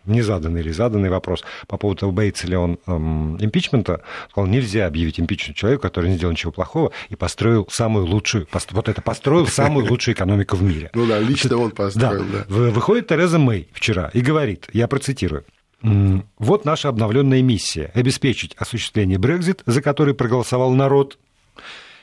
незаданный 0.05 0.61
или 0.61 0.71
заданный 0.71 1.09
вопрос 1.09 1.43
по 1.67 1.77
поводу 1.77 1.99
того, 1.99 2.11
боится 2.11 2.47
ли 2.47 2.55
он 2.55 2.79
эм, 2.87 3.37
импичмента, 3.43 4.01
сказал, 4.31 4.47
нельзя 4.47 4.87
объявить 4.87 5.19
импичмент 5.19 5.57
человеку, 5.57 5.83
который 5.83 6.09
не 6.09 6.17
сделал 6.17 6.31
ничего 6.31 6.51
плохого 6.51 6.91
и 7.09 7.15
построил 7.15 7.67
самую 7.69 8.05
лучшую, 8.05 8.47
вот 8.71 8.89
это 8.89 9.01
построил 9.01 9.47
самую 9.47 9.87
лучшую 9.87 10.15
экономику 10.15 10.55
в 10.55 10.63
мире. 10.63 10.89
Ну 10.93 11.05
да, 11.05 11.19
лично 11.19 11.57
он 11.57 11.71
построил, 11.71 12.25
да. 12.25 12.45
Выходит 12.47 13.07
Тереза 13.07 13.39
Мэй 13.39 13.69
вчера 13.73 14.09
и 14.13 14.21
говорит, 14.21 14.67
я 14.73 14.87
процитирую, 14.87 15.45
вот 15.83 16.65
наша 16.65 16.89
обновленная 16.89 17.41
миссия– 17.41 17.91
обеспечить 17.95 18.55
осуществление 18.57 19.17
Брекзит, 19.17 19.63
за 19.65 19.81
который 19.81 20.13
проголосовал 20.13 20.71
народ, 20.73 21.17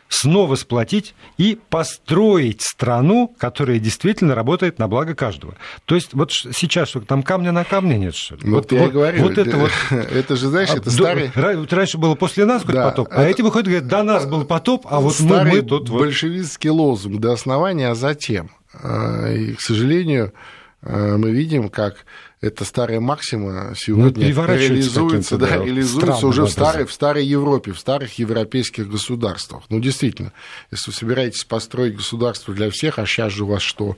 снова 0.08 0.54
сплотить 0.56 1.14
и 1.37 1.58
построить 1.68 2.62
страну, 2.62 3.35
которая 3.38 3.78
действительно 3.78 4.35
работает 4.35 4.78
на 4.78 4.88
благо 4.88 5.14
каждого. 5.14 5.56
То 5.85 5.94
есть 5.94 6.14
вот 6.14 6.32
сейчас 6.32 6.88
что 6.88 7.00
там 7.00 7.23
камня 7.23 7.52
на 7.52 7.64
камне 7.64 7.99
нет, 7.99 8.14
что 8.14 8.37
ли? 8.37 8.42
Ну, 8.44 8.56
вот, 8.56 8.70
вот 8.70 8.73
я 8.73 8.85
вот, 8.85 8.92
говорю, 8.92 9.23
вот 9.23 9.38
это 9.38 9.56
вот... 9.56 9.70
Это 9.90 10.37
же, 10.37 10.49
знаешь, 10.49 10.70
это 10.70 10.90
старый... 10.90 11.30
Раньше 11.35 11.99
было 11.99 12.14
после 12.14 12.47
нас 12.47 12.62
хоть 12.62 12.75
да, 12.75 12.88
потоп, 12.90 13.08
а 13.11 13.23
это... 13.23 13.30
эти 13.30 13.42
выходят 13.42 13.66
говорят, 13.66 13.88
до 13.88 14.02
нас 14.02 14.26
был 14.26 14.44
потоп, 14.44 14.87
а 14.88 15.00
вот 15.00 15.20
мы, 15.20 15.44
мы 15.44 15.62
тут... 15.62 15.90
большевистский 15.90 16.70
лозунг 16.70 17.20
до 17.20 17.32
основания, 17.32 17.90
а 17.90 17.94
затем. 17.94 18.50
А, 18.73 19.30
и, 19.30 19.54
к 19.54 19.61
сожалению, 19.61 20.32
а, 20.35 20.58
мы 20.82 21.32
видим, 21.32 21.68
как 21.70 22.04
эта 22.40 22.64
старая 22.64 23.00
максима 23.00 23.73
сегодня 23.76 24.32
ну, 24.32 24.47
реализуется, 24.47 25.37
да, 25.37 25.49
да, 25.49 25.64
реализуется 25.64 26.26
уже 26.26 26.44
в 26.44 26.49
старой, 26.49 26.87
в 26.87 26.92
старой 26.92 27.26
Европе, 27.26 27.73
в 27.73 27.78
старых 27.80 28.18
европейских 28.18 28.88
государствах. 28.88 29.64
Ну, 29.70 29.80
действительно, 29.80 30.32
если 30.70 30.90
вы 30.90 30.97
собираетесь 30.97 31.44
построить 31.44 31.97
государство 31.97 32.54
для 32.54 32.70
всех, 32.70 33.00
а 33.00 33.06
сейчас 33.06 33.32
же 33.32 33.44
у 33.44 33.49
вас 33.49 33.62
что, 33.62 33.97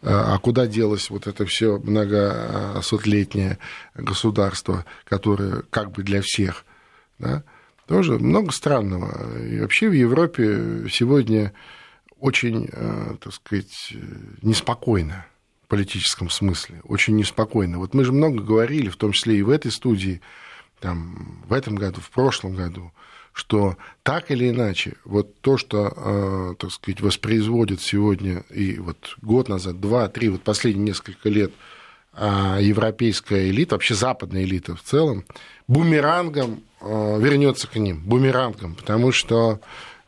а, 0.00 0.34
а 0.34 0.38
куда 0.38 0.66
делось 0.66 1.10
вот 1.10 1.26
это 1.26 1.44
все 1.44 1.78
многосотлетнее 1.78 3.58
государство, 3.94 4.86
которое 5.04 5.64
как 5.68 5.92
бы 5.92 6.02
для 6.02 6.22
всех, 6.22 6.64
да, 7.18 7.42
тоже 7.86 8.18
много 8.18 8.52
странного. 8.52 9.38
И 9.38 9.60
вообще 9.60 9.90
в 9.90 9.92
Европе 9.92 10.86
сегодня 10.90 11.52
очень, 12.18 12.70
э, 12.72 13.16
так 13.20 13.34
сказать, 13.34 13.92
неспокойно 14.40 15.26
политическом 15.72 16.28
смысле, 16.28 16.82
очень 16.84 17.16
неспокойно. 17.16 17.78
Вот 17.78 17.94
мы 17.94 18.04
же 18.04 18.12
много 18.12 18.42
говорили, 18.42 18.90
в 18.90 18.96
том 18.96 19.12
числе 19.12 19.38
и 19.38 19.42
в 19.42 19.48
этой 19.48 19.72
студии, 19.72 20.20
там, 20.80 21.42
в 21.48 21.52
этом 21.54 21.76
году, 21.76 22.02
в 22.02 22.10
прошлом 22.10 22.54
году, 22.54 22.92
что 23.32 23.78
так 24.02 24.30
или 24.30 24.50
иначе, 24.50 24.96
вот 25.06 25.40
то, 25.40 25.56
что, 25.56 25.90
э, 25.96 26.54
так 26.58 26.72
сказать, 26.72 27.00
воспроизводит 27.00 27.80
сегодня 27.80 28.44
и 28.50 28.78
вот 28.78 29.16
год 29.22 29.48
назад, 29.48 29.80
два, 29.80 30.08
три, 30.08 30.28
вот 30.28 30.42
последние 30.42 30.88
несколько 30.88 31.30
лет 31.30 31.52
э, 32.12 32.58
европейская 32.60 33.48
элита, 33.48 33.76
вообще 33.76 33.94
западная 33.94 34.42
элита 34.42 34.76
в 34.76 34.82
целом, 34.82 35.24
бумерангом 35.68 36.62
э, 36.82 37.18
вернется 37.18 37.66
к 37.66 37.76
ним, 37.76 38.02
бумерангом, 38.04 38.74
потому 38.74 39.10
что 39.10 39.60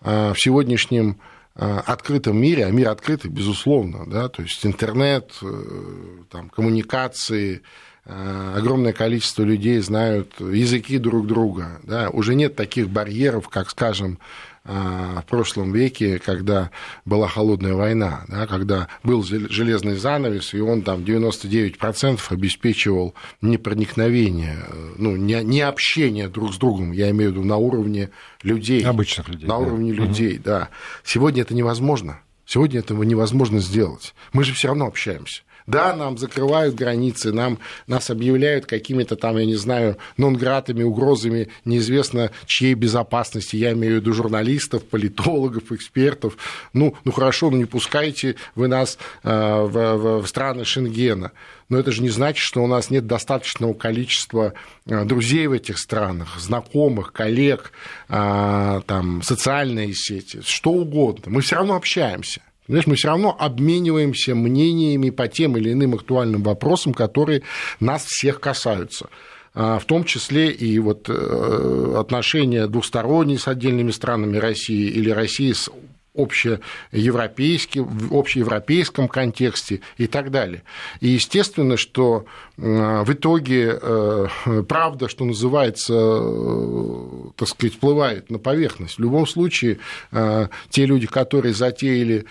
в 0.02 0.34
сегодняшнем 0.36 1.16
открытом 1.56 2.36
мире, 2.36 2.66
а 2.66 2.70
мир 2.70 2.88
открытый, 2.88 3.30
безусловно, 3.30 4.04
да, 4.06 4.28
то 4.28 4.42
есть 4.42 4.66
интернет, 4.66 5.32
э, 5.40 6.24
там, 6.30 6.50
коммуникации, 6.50 7.62
э, 8.04 8.54
огромное 8.56 8.92
количество 8.92 9.44
людей 9.44 9.78
знают 9.78 10.40
языки 10.40 10.98
друг 10.98 11.28
друга, 11.28 11.80
да, 11.84 12.10
уже 12.10 12.34
нет 12.34 12.56
таких 12.56 12.88
барьеров, 12.88 13.48
как, 13.48 13.70
скажем, 13.70 14.18
в 14.64 15.24
прошлом 15.28 15.72
веке, 15.72 16.18
когда 16.18 16.70
была 17.04 17.28
холодная 17.28 17.74
война, 17.74 18.24
да, 18.28 18.46
когда 18.46 18.88
был 19.02 19.22
железный 19.22 19.96
занавес, 19.96 20.54
и 20.54 20.60
он 20.60 20.82
там 20.82 21.00
99% 21.00 22.20
обеспечивал 22.30 23.14
непроникновение, 23.42 24.56
ну, 24.96 25.16
не, 25.16 25.42
не 25.44 25.60
общение 25.60 26.28
друг 26.28 26.54
с 26.54 26.56
другом, 26.56 26.92
я 26.92 27.10
имею 27.10 27.30
в 27.30 27.34
виду 27.34 27.44
на 27.44 27.56
уровне 27.56 28.10
людей. 28.42 28.82
Обычных 28.84 29.28
людей. 29.28 29.46
На 29.46 29.58
да. 29.58 29.66
уровне 29.66 29.92
людей, 29.92 30.36
угу. 30.36 30.44
да. 30.44 30.68
Сегодня 31.04 31.42
это 31.42 31.54
невозможно. 31.54 32.20
Сегодня 32.46 32.80
этого 32.80 33.02
невозможно 33.02 33.60
сделать. 33.60 34.14
Мы 34.32 34.44
же 34.44 34.54
все 34.54 34.68
равно 34.68 34.86
общаемся. 34.86 35.42
Да, 35.66 35.96
нам 35.96 36.18
закрывают 36.18 36.74
границы, 36.74 37.32
нам, 37.32 37.58
нас 37.86 38.10
объявляют 38.10 38.66
какими-то 38.66 39.16
там, 39.16 39.38
я 39.38 39.46
не 39.46 39.54
знаю, 39.54 39.96
нонгратами, 40.18 40.82
угрозами 40.82 41.48
неизвестно 41.64 42.30
чьей 42.44 42.74
безопасности. 42.74 43.56
Я 43.56 43.72
имею 43.72 43.94
в 43.94 43.96
виду 44.00 44.12
журналистов, 44.12 44.84
политологов, 44.84 45.72
экспертов. 45.72 46.36
Ну, 46.74 46.94
ну 47.04 47.12
хорошо, 47.12 47.50
ну 47.50 47.56
не 47.56 47.64
пускайте 47.64 48.36
вы 48.54 48.68
нас 48.68 48.98
э, 49.22 49.30
в, 49.30 50.20
в 50.20 50.26
страны 50.26 50.66
Шенгена. 50.66 51.32
Но 51.70 51.78
это 51.78 51.92
же 51.92 52.02
не 52.02 52.10
значит, 52.10 52.44
что 52.44 52.62
у 52.62 52.66
нас 52.66 52.90
нет 52.90 53.06
достаточного 53.06 53.72
количества 53.72 54.52
э, 54.86 55.04
друзей 55.04 55.46
в 55.46 55.52
этих 55.52 55.78
странах, 55.78 56.38
знакомых, 56.38 57.12
коллег, 57.12 57.72
э, 58.10 58.80
там, 58.86 59.22
социальные 59.22 59.94
сети, 59.94 60.42
что 60.44 60.72
угодно. 60.72 61.32
Мы 61.32 61.40
все 61.40 61.56
равно 61.56 61.74
общаемся. 61.74 62.42
Знаешь, 62.66 62.86
мы 62.86 62.96
все 62.96 63.08
равно 63.08 63.36
обмениваемся 63.38 64.34
мнениями 64.34 65.10
по 65.10 65.28
тем 65.28 65.56
или 65.56 65.72
иным 65.72 65.94
актуальным 65.94 66.42
вопросам, 66.42 66.94
которые 66.94 67.42
нас 67.80 68.04
всех 68.04 68.40
касаются. 68.40 69.08
А, 69.54 69.78
в 69.78 69.84
том 69.84 70.04
числе 70.04 70.50
и 70.50 70.78
вот 70.78 71.08
э, 71.08 71.94
отношения 71.96 72.66
двусторонние 72.66 73.38
с 73.38 73.46
отдельными 73.46 73.92
странами 73.92 74.38
России 74.38 74.88
или 74.88 75.10
России 75.10 75.52
с 75.52 75.70
общеевропейским, 76.14 77.84
в 77.84 78.14
общеевропейском 78.14 79.08
контексте 79.08 79.80
и 79.96 80.06
так 80.06 80.30
далее. 80.30 80.62
И 81.00 81.08
естественно, 81.08 81.76
что 81.76 82.26
в 82.56 83.12
итоге 83.12 83.76
э, 83.80 84.26
правда, 84.68 85.08
что 85.08 85.24
называется, 85.24 85.92
э, 85.92 87.30
так 87.36 87.48
сказать, 87.48 87.72
всплывает 87.72 88.30
на 88.30 88.38
поверхность. 88.38 88.96
В 88.96 89.00
любом 89.00 89.26
случае, 89.26 89.78
э, 90.12 90.46
те 90.70 90.86
люди, 90.86 91.08
которые 91.08 91.52
затеяли 91.52 92.26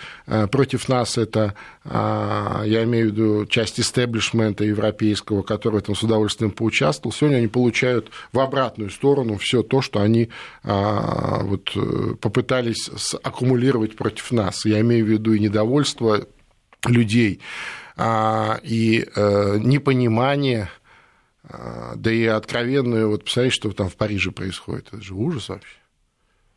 против 0.50 0.88
нас 0.88 1.18
это, 1.18 1.54
я 1.84 2.84
имею 2.84 3.10
в 3.10 3.12
виду 3.12 3.46
часть 3.46 3.78
истеблишмента 3.78 4.64
европейского, 4.64 5.42
который 5.42 5.80
этом 5.80 5.94
с 5.94 6.02
удовольствием 6.02 6.50
поучаствовал, 6.50 7.12
сегодня 7.12 7.36
они 7.36 7.48
получают 7.48 8.10
в 8.32 8.40
обратную 8.40 8.90
сторону 8.90 9.36
все 9.36 9.62
то, 9.62 9.82
что 9.82 10.00
они 10.00 10.30
вот, 10.62 11.72
попытались 12.20 12.90
аккумулировать 13.22 13.73
против 13.96 14.32
нас. 14.32 14.64
Я 14.64 14.80
имею 14.80 15.04
в 15.06 15.08
виду 15.08 15.32
и 15.32 15.40
недовольство 15.40 16.26
людей, 16.86 17.40
а, 17.96 18.58
и 18.62 19.06
э, 19.14 19.58
непонимание 19.58 20.68
А, 21.46 21.92
да 21.96 22.10
и 22.10 22.24
откровенную, 22.24 23.10
вот 23.10 23.24
посмотрите, 23.24 23.54
что 23.54 23.72
там 23.72 23.88
в 23.88 23.96
Париже 23.96 24.30
происходит. 24.30 24.88
Это 24.88 25.02
же 25.02 25.14
ужас 25.14 25.48
вообще. 25.48 25.76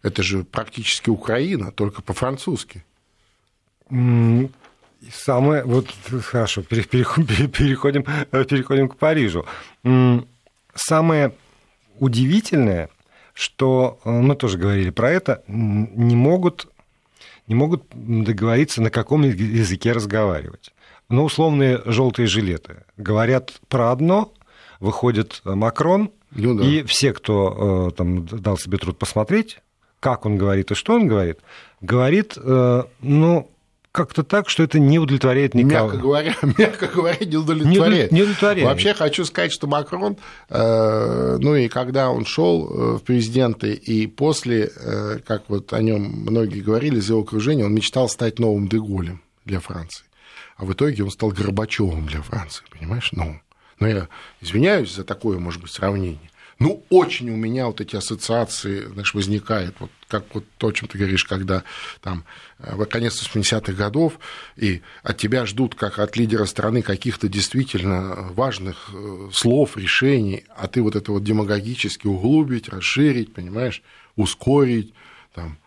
Это 0.01 0.23
же 0.23 0.43
практически 0.43 1.09
Украина, 1.09 1.71
только 1.71 2.01
по-французски. 2.01 2.85
Самое, 5.11 5.63
вот 5.63 5.87
хорошо, 6.23 6.63
переходим, 6.63 8.03
переходим 8.31 8.89
к 8.89 8.95
Парижу. 8.95 9.45
Самое 10.73 11.33
удивительное, 11.99 12.89
что 13.33 13.99
э, 14.03 14.09
мы 14.09 14.35
тоже 14.35 14.57
говорили 14.57 14.91
про 14.91 15.11
это, 15.11 15.43
не 15.47 16.15
могут, 16.15 16.71
не 17.47 17.55
могут 17.55 17.83
договориться, 17.93 18.81
на 18.81 18.89
каком 18.89 19.23
языке 19.23 19.91
разговаривать. 19.91 20.73
Ну, 21.09 21.23
условные 21.23 21.81
желтые 21.85 22.27
жилеты 22.27 22.83
говорят 22.97 23.53
про 23.69 23.91
одно, 23.91 24.33
выходит 24.79 25.41
Макрон, 25.45 26.11
ну, 26.31 26.55
да. 26.55 26.65
и 26.65 26.83
все, 26.83 27.13
кто 27.13 27.89
э, 27.89 27.95
там 27.95 28.25
дал 28.25 28.57
себе 28.57 28.77
труд 28.77 28.97
посмотреть, 28.97 29.59
как 29.99 30.25
он 30.25 30.37
говорит 30.37 30.71
и 30.71 30.75
что 30.75 30.93
он 30.93 31.07
говорит, 31.07 31.39
говорит, 31.81 32.37
э, 32.37 32.83
ну, 33.01 33.49
как-то 33.97 34.23
так, 34.23 34.47
что 34.47 34.61
это 34.61 34.77
не 34.77 34.99
удовлетворяет 34.99 35.55
никого. 35.55 35.87
Мягко 35.87 35.97
говоря, 35.97 36.35
мягко 36.57 36.87
говоря 36.87 37.17
не 37.25 37.35
удовлетворяет. 37.35 38.11
Не, 38.11 38.21
удовлетворяет. 38.21 38.67
Вообще 38.67 38.93
хочу 38.93 39.25
сказать, 39.25 39.51
что 39.51 39.65
Макрон, 39.65 40.17
э, 40.49 41.37
ну 41.39 41.55
и 41.55 41.67
когда 41.67 42.11
он 42.11 42.23
шел 42.23 42.69
э, 42.69 42.97
в 42.97 42.99
президенты, 42.99 43.73
и 43.73 44.05
после, 44.05 44.69
э, 44.75 45.17
как 45.25 45.49
вот 45.49 45.73
о 45.73 45.81
нем 45.81 46.03
многие 46.03 46.59
говорили 46.59 46.99
из 46.99 47.09
его 47.09 47.21
окружения, 47.21 47.65
он 47.65 47.73
мечтал 47.73 48.07
стать 48.07 48.37
новым 48.37 48.67
Деголем 48.67 49.23
для 49.45 49.59
Франции. 49.59 50.05
А 50.57 50.65
в 50.65 50.73
итоге 50.73 51.03
он 51.03 51.09
стал 51.09 51.31
Горбачевым 51.31 52.05
для 52.05 52.21
Франции, 52.21 52.63
понимаешь? 52.69 53.09
Ну, 53.13 53.41
но 53.79 53.87
я 53.87 54.07
извиняюсь 54.41 54.93
за 54.93 55.05
такое, 55.05 55.39
может 55.39 55.59
быть, 55.59 55.71
сравнение. 55.71 56.29
Ну, 56.59 56.83
очень 56.89 57.29
у 57.29 57.35
меня 57.35 57.67
вот 57.67 57.81
эти 57.81 57.95
ассоциации, 57.95 58.85
знаешь, 58.85 59.13
возникают, 59.13 59.75
вот 59.79 59.91
как 60.07 60.33
вот 60.33 60.43
то, 60.57 60.67
о 60.67 60.71
чем 60.71 60.87
ты 60.87 60.97
говоришь, 60.97 61.23
когда 61.23 61.63
там 62.01 62.23
э, 62.57 62.75
в 62.75 62.85
конец 62.85 63.21
80-х 63.21 63.73
годов, 63.73 64.19
и 64.55 64.81
от 65.03 65.17
тебя 65.17 65.45
ждут, 65.45 65.75
как 65.75 65.99
от 65.99 66.17
лидера 66.17 66.45
страны, 66.45 66.81
каких-то 66.81 67.27
действительно 67.27 68.29
важных 68.31 68.89
э, 68.91 69.29
слов, 69.33 69.77
решений, 69.77 70.45
а 70.55 70.67
ты 70.67 70.81
вот 70.81 70.95
это 70.95 71.11
вот 71.11 71.23
демагогически 71.23 72.07
углубить, 72.07 72.69
расширить, 72.69 73.33
понимаешь, 73.33 73.83
ускорить, 74.15 74.93
там, 75.35 75.59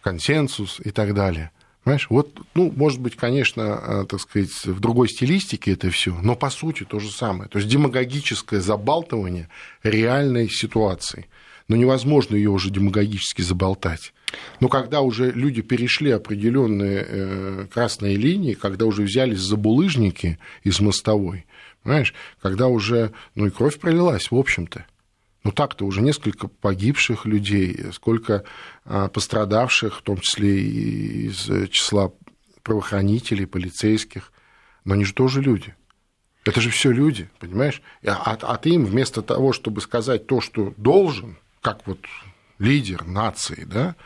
консенсус 0.00 0.80
и 0.84 0.90
так 0.90 1.12
далее– 1.14 1.50
Понимаешь, 1.84 2.08
вот, 2.10 2.40
ну, 2.54 2.70
может 2.76 3.00
быть, 3.00 3.16
конечно, 3.16 3.80
э, 3.82 4.04
так 4.06 4.20
сказать, 4.20 4.50
в 4.66 4.80
другой 4.80 5.08
стилистике 5.08 5.72
это 5.72 5.90
все, 5.90 6.14
но 6.22 6.36
по 6.36 6.50
сути 6.50 6.84
то 6.84 6.98
же 6.98 7.10
самое. 7.10 7.48
То 7.48 7.58
есть 7.58 7.70
демагогическое 7.70 8.60
забалтывание 8.60 9.48
реальной 9.82 10.50
ситуации. 10.50 11.26
Но 11.68 11.76
невозможно 11.76 12.36
ее 12.36 12.50
уже 12.50 12.70
демагогически 12.70 13.42
заболтать. 13.42 14.12
Но 14.60 14.68
когда 14.68 15.00
уже 15.00 15.30
люди 15.30 15.62
перешли 15.62 16.10
определенные 16.10 17.06
э, 17.08 17.66
красные 17.72 18.16
линии, 18.16 18.54
когда 18.54 18.84
уже 18.84 19.02
взялись 19.02 19.38
за 19.38 19.56
булыжники 19.56 20.38
из 20.64 20.80
мостовой, 20.80 21.46
понимаешь, 21.82 22.12
когда 22.42 22.66
уже, 22.66 23.12
ну 23.34 23.46
и 23.46 23.50
кровь 23.50 23.78
пролилась, 23.78 24.30
в 24.30 24.36
общем-то. 24.36 24.84
Ну 25.42 25.52
так-то 25.52 25.86
уже 25.86 26.02
несколько 26.02 26.48
погибших 26.48 27.24
людей, 27.24 27.92
сколько 27.92 28.44
а, 28.84 29.08
пострадавших, 29.08 29.98
в 29.98 30.02
том 30.02 30.18
числе 30.18 30.60
и 30.60 31.26
из 31.28 31.70
числа 31.70 32.12
правоохранителей, 32.62 33.46
полицейских. 33.46 34.32
Но 34.84 34.94
они 34.94 35.04
же 35.04 35.14
тоже 35.14 35.40
люди. 35.40 35.74
Это 36.44 36.60
же 36.60 36.70
все 36.70 36.90
люди, 36.90 37.30
понимаешь? 37.38 37.82
А, 38.04 38.36
а 38.40 38.56
ты 38.56 38.70
им 38.70 38.84
вместо 38.84 39.22
того, 39.22 39.52
чтобы 39.52 39.80
сказать 39.80 40.26
то, 40.26 40.40
что 40.40 40.74
должен, 40.76 41.36
как 41.60 41.86
вот 41.86 42.00
лидер 42.58 43.06
нации, 43.06 43.64
да, 43.64 43.96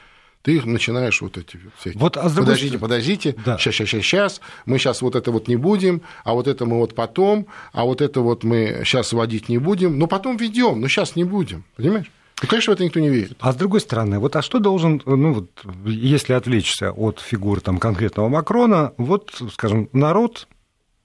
ты 0.44 0.60
начинаешь 0.66 1.22
вот 1.22 1.38
эти 1.38 1.58
все. 1.78 1.92
Вот, 1.94 2.18
а 2.18 2.28
подождите, 2.28 2.78
подождите, 2.78 3.34
да. 3.46 3.56
сейчас, 3.56 3.74
сейчас, 3.74 3.88
сейчас, 3.88 4.02
сейчас, 4.02 4.40
мы 4.66 4.78
сейчас 4.78 5.00
вот 5.00 5.16
это 5.16 5.32
вот 5.32 5.48
не 5.48 5.56
будем, 5.56 6.02
а 6.22 6.34
вот 6.34 6.48
это 6.48 6.66
мы 6.66 6.76
вот 6.76 6.94
потом, 6.94 7.46
а 7.72 7.84
вот 7.84 8.02
это 8.02 8.20
вот 8.20 8.44
мы 8.44 8.82
сейчас 8.84 9.14
вводить 9.14 9.48
не 9.48 9.56
будем, 9.56 9.98
но 9.98 10.06
потом 10.06 10.36
ведем, 10.36 10.82
но 10.82 10.88
сейчас 10.88 11.16
не 11.16 11.24
будем, 11.24 11.64
понимаешь? 11.76 12.10
И, 12.42 12.46
конечно, 12.46 12.72
в 12.72 12.74
это 12.74 12.84
никто 12.84 13.00
не 13.00 13.08
верит. 13.08 13.38
А 13.40 13.52
с 13.52 13.56
другой 13.56 13.80
стороны, 13.80 14.18
вот 14.18 14.36
а 14.36 14.42
что 14.42 14.58
должен, 14.58 15.00
ну 15.06 15.32
вот, 15.32 15.50
если 15.86 16.34
отвлечься 16.34 16.92
от 16.92 17.20
фигуры 17.20 17.62
там, 17.62 17.78
конкретного 17.78 18.28
Макрона, 18.28 18.92
вот, 18.98 19.30
скажем, 19.50 19.88
народ 19.92 20.46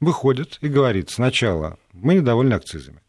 выходит 0.01 0.57
и 0.59 0.67
говорит 0.67 1.11
сначала, 1.11 1.77
мы 1.93 2.15
недовольны 2.15 2.55
акцизами. 2.55 2.99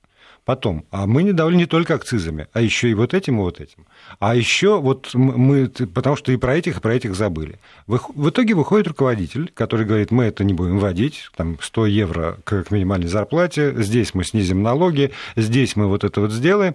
Потом, 0.44 0.84
а 0.90 1.06
мы 1.06 1.22
недовольны 1.22 1.58
не 1.58 1.66
только 1.66 1.94
акцизами, 1.94 2.48
а 2.52 2.60
еще 2.60 2.90
и 2.90 2.94
вот 2.94 3.14
этим 3.14 3.38
и 3.38 3.42
вот 3.42 3.60
этим. 3.60 3.86
А 4.18 4.34
еще 4.34 4.80
вот 4.80 5.10
мы, 5.14 5.68
потому 5.68 6.16
что 6.16 6.32
и 6.32 6.36
про 6.36 6.56
этих, 6.56 6.78
и 6.78 6.80
про 6.80 6.94
этих 6.94 7.14
забыли. 7.14 7.58
В 7.86 8.28
итоге 8.30 8.54
выходит 8.54 8.88
руководитель, 8.88 9.50
который 9.54 9.86
говорит, 9.86 10.10
мы 10.10 10.24
это 10.24 10.42
не 10.42 10.54
будем 10.54 10.78
вводить, 10.78 11.30
там 11.36 11.58
100 11.60 11.86
евро 11.86 12.38
к 12.44 12.70
минимальной 12.70 13.08
зарплате, 13.08 13.74
здесь 13.82 14.14
мы 14.14 14.24
снизим 14.24 14.62
налоги, 14.62 15.12
здесь 15.36 15.76
мы 15.76 15.86
вот 15.86 16.04
это 16.04 16.20
вот 16.20 16.32
сделаем. 16.32 16.74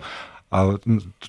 А 0.52 0.78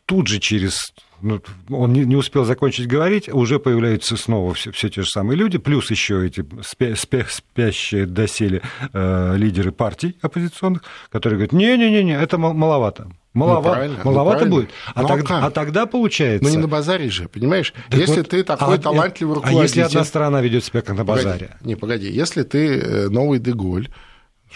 тут 0.05 0.29
же 0.29 0.39
через 0.39 0.93
он 1.23 1.93
не, 1.93 2.05
не 2.05 2.17
успел 2.17 2.45
закончить 2.45 2.87
говорить, 2.87 3.29
уже 3.29 3.59
появляются 3.59 4.17
снова 4.17 4.55
все, 4.55 4.73
все 4.73 4.89
те 4.89 5.03
же 5.03 5.09
самые 5.09 5.37
люди, 5.37 5.59
плюс 5.59 5.91
еще 5.91 6.27
эти 6.27 6.45
спя, 6.63 6.95
спя, 6.97 7.25
спящие 7.29 8.07
доселе 8.07 8.63
э, 8.93 9.37
лидеры 9.37 9.73
партий 9.73 10.17
оппозиционных, 10.23 10.83
которые 11.11 11.39
говорят, 11.39 11.53
не-не-не, 11.53 12.13
это 12.13 12.39
маловато. 12.39 13.09
Маловато, 13.37 13.89
ну, 13.89 14.05
маловато 14.05 14.45
ну, 14.47 14.51
будет. 14.51 14.71
А, 14.95 15.03
ну, 15.03 15.09
тогда, 15.09 15.39
а, 15.39 15.47
а 15.47 15.51
тогда 15.51 15.85
получается. 15.85 16.49
Ну 16.49 16.51
не 16.51 16.57
на 16.57 16.69
базаре 16.69 17.11
же, 17.11 17.29
понимаешь? 17.29 17.75
Так 17.91 18.01
если 18.01 18.21
вот, 18.21 18.31
ты 18.31 18.43
такой 18.43 18.77
а, 18.77 18.79
талантливый 18.79 19.35
руководитель. 19.35 19.61
А 19.61 19.65
если 19.65 19.81
одна 19.83 20.05
сторона 20.05 20.41
ведет 20.41 20.65
себя 20.65 20.81
как 20.81 20.97
на 20.97 21.05
базаре? 21.05 21.49
Погоди, 21.49 21.69
не, 21.69 21.77
погоди, 21.77 22.11
если 22.11 22.45
ты 22.45 22.79
э, 22.79 23.09
новый 23.11 23.39
Деголь, 23.39 23.89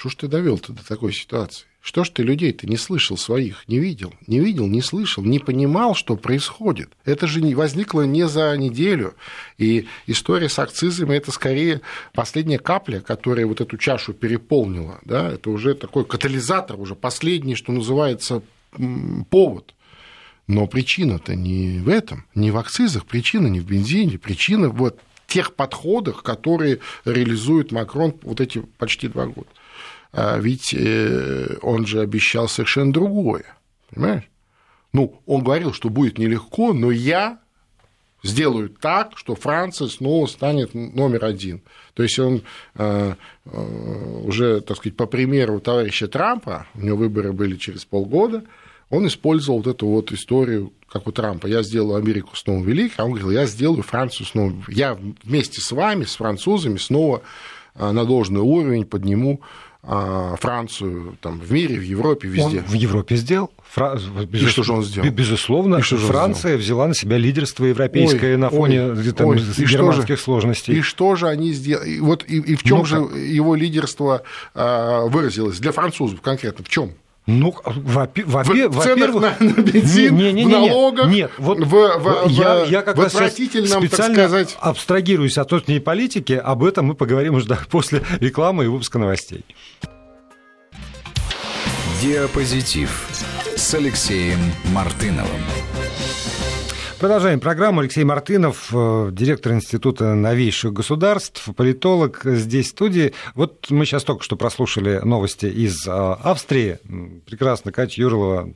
что 0.00 0.08
ж 0.08 0.14
ты 0.14 0.28
довел-то 0.28 0.72
до 0.72 0.82
такой 0.82 1.12
ситуации? 1.12 1.66
Что 1.82 2.04
ж 2.04 2.08
ты 2.08 2.22
людей-то 2.22 2.66
не 2.66 2.78
слышал 2.78 3.18
своих, 3.18 3.68
не 3.68 3.78
видел, 3.78 4.14
не 4.26 4.40
видел, 4.40 4.66
не 4.66 4.80
слышал, 4.80 5.22
не 5.22 5.38
понимал, 5.38 5.94
что 5.94 6.16
происходит? 6.16 6.88
Это 7.04 7.26
же 7.26 7.42
возникло 7.54 8.00
не 8.06 8.26
за 8.26 8.56
неделю. 8.56 9.14
И 9.58 9.88
история 10.06 10.48
с 10.48 10.58
акцизами– 10.58 11.14
это 11.16 11.32
скорее 11.32 11.82
последняя 12.14 12.58
капля, 12.58 13.00
которая 13.00 13.44
вот 13.44 13.60
эту 13.60 13.76
чашу 13.76 14.14
переполнила. 14.14 15.00
Да? 15.04 15.32
Это 15.32 15.50
уже 15.50 15.74
такой 15.74 16.06
катализатор, 16.06 16.80
уже 16.80 16.94
последний, 16.94 17.54
что 17.54 17.70
называется, 17.70 18.40
повод. 19.28 19.74
Но 20.46 20.66
причина-то 20.66 21.34
не 21.34 21.78
в 21.80 21.90
этом, 21.90 22.24
не 22.34 22.50
в 22.50 22.56
акцизах, 22.56 23.04
причина 23.04 23.48
не 23.48 23.60
в 23.60 23.66
бензине, 23.66 24.16
причина 24.16 24.70
в 24.70 24.94
тех 25.26 25.54
подходах, 25.54 26.22
которые 26.22 26.78
реализует 27.04 27.70
Макрон 27.70 28.14
вот 28.22 28.40
эти 28.40 28.60
почти 28.78 29.06
два 29.06 29.26
года. 29.26 29.48
А 30.12 30.38
ведь 30.38 30.75
э, 30.75 31.59
он 31.62 31.87
же 31.87 32.01
обещал 32.01 32.49
совершенно 32.49 32.92
другое, 32.92 33.44
понимаешь? 33.90 34.29
Ну, 34.92 35.20
он 35.27 35.44
говорил, 35.44 35.73
что 35.73 35.88
будет 35.88 36.18
нелегко, 36.18 36.73
но 36.73 36.90
я 36.90 37.38
сделаю 38.25 38.68
так, 38.68 39.16
что 39.16 39.37
Франция 39.37 39.87
снова 39.87 40.27
станет 40.27 40.75
номер 40.75 41.25
один. 41.25 41.62
То 41.94 42.03
есть 42.03 42.18
он 42.18 42.42
э, 42.75 43.14
э, 43.46 44.20
уже, 44.25 44.61
так 44.62 44.79
сказать, 44.79 44.96
по 44.96 45.07
примеру 45.07 45.61
товарища 45.61 46.09
Трампа, 46.09 46.66
у 46.75 46.81
него 46.81 46.96
выборы 46.96 47.33
были 47.33 47.57
через 47.57 47.85
полгода, 47.85 48.44
он 48.90 49.07
использовал 49.07 49.59
вот 49.59 49.68
эту 49.68 49.87
вот 49.87 50.11
историю, 50.11 50.73
как 50.88 51.07
у 51.07 51.12
Трампа, 51.12 51.46
я 51.46 51.62
сделаю 51.62 52.03
Америку 52.03 52.35
снова 52.35 52.64
великой, 52.64 52.96
а 52.99 53.05
он 53.05 53.11
говорил, 53.11 53.31
я 53.31 53.46
сделаю 53.46 53.85
Францию 53.85 54.27
снова, 54.27 54.53
я 54.66 54.99
вместе 55.23 55.61
с 55.61 55.70
вами, 55.70 56.03
с 56.03 56.16
французами, 56.16 56.79
снова 56.79 57.23
на 57.77 58.05
должный 58.05 58.40
уровень 58.40 58.85
подниму 58.85 59.40
Францию 59.83 61.16
там, 61.23 61.40
в 61.40 61.51
мире, 61.51 61.79
в 61.79 61.83
Европе, 61.83 62.29
везде. 62.29 62.59
Он 62.59 62.64
в 62.64 62.75
Европе 62.75 63.16
сделал. 63.16 63.51
Фра... 63.71 63.99
И 64.31 64.37
что 64.47 64.62
же 64.62 64.73
он 64.73 64.85
сделал? 64.85 65.09
Безусловно, 65.11 65.77
и 65.77 65.81
что 65.81 65.97
же 65.97 66.07
Франция 66.07 66.59
взяла 66.59 66.87
на 66.87 66.95
себя 66.95 67.16
лидерство 67.16 67.64
европейское 67.64 68.33
ой, 68.33 68.37
на 68.37 68.51
фоне 68.51 68.93
ой, 68.93 69.12
там, 69.12 69.29
ой, 69.29 69.38
германских 69.38 70.16
же, 70.16 70.23
сложностей. 70.23 70.79
И 70.79 70.83
что 70.83 71.16
же 71.16 71.29
они 71.29 71.53
сделали? 71.53 71.99
Вот 72.01 72.25
и, 72.29 72.37
и 72.37 72.57
в 72.57 72.62
чем 72.62 72.79
ну, 72.79 72.85
же 72.85 72.97
его 72.97 73.55
лидерство 73.55 74.23
а, 74.55 75.07
выразилось 75.07 75.59
для 75.59 75.73
французов 75.73 76.21
конкретно? 76.21 76.62
В 76.62 76.69
чем? 76.69 76.93
Ну, 77.31 77.55
во-первых, 77.64 78.75
в 78.75 78.83
ценах 78.83 79.14
на, 79.14 79.37
на 79.38 79.62
бензин, 79.62 80.16
не, 80.16 80.33
не, 80.33 80.45
не, 80.45 80.45
в 80.45 80.49
налогах, 80.49 81.09
нет, 81.09 81.31
вот 81.38 81.61
в, 81.61 81.71
в, 81.71 82.29
я, 82.29 82.64
я 82.64 82.83
как 82.83 82.97
в 82.97 83.01
отвратительном, 83.01 83.87
специально 83.87 84.16
так 84.16 84.29
сказать... 84.29 84.57
абстрагируюсь 84.61 85.38
от 85.38 85.51
внутренней 85.51 85.81
политики, 85.81 86.33
об 86.33 86.64
этом 86.64 86.87
мы 86.87 86.95
поговорим 86.95 87.35
уже 87.35 87.47
после 87.71 88.03
рекламы 88.19 88.64
и 88.64 88.66
выпуска 88.66 88.99
новостей. 88.99 89.45
Диапозитив 92.03 93.07
с 93.57 93.75
Алексеем 93.75 94.40
Мартыновым. 94.73 95.40
Продолжаем 97.00 97.40
программу. 97.40 97.80
Алексей 97.80 98.04
Мартынов, 98.04 98.68
э, 98.74 99.08
директор 99.10 99.52
Института 99.54 100.14
новейших 100.14 100.74
государств, 100.74 101.48
политолог 101.56 102.20
здесь 102.24 102.66
в 102.66 102.70
студии. 102.72 103.14
Вот 103.34 103.70
мы 103.70 103.86
сейчас 103.86 104.04
только 104.04 104.22
что 104.22 104.36
прослушали 104.36 105.00
новости 105.02 105.46
из 105.46 105.88
э, 105.88 105.90
Австрии. 105.90 106.78
Прекрасно, 107.24 107.72
Катя 107.72 108.02
Юрлова 108.02 108.52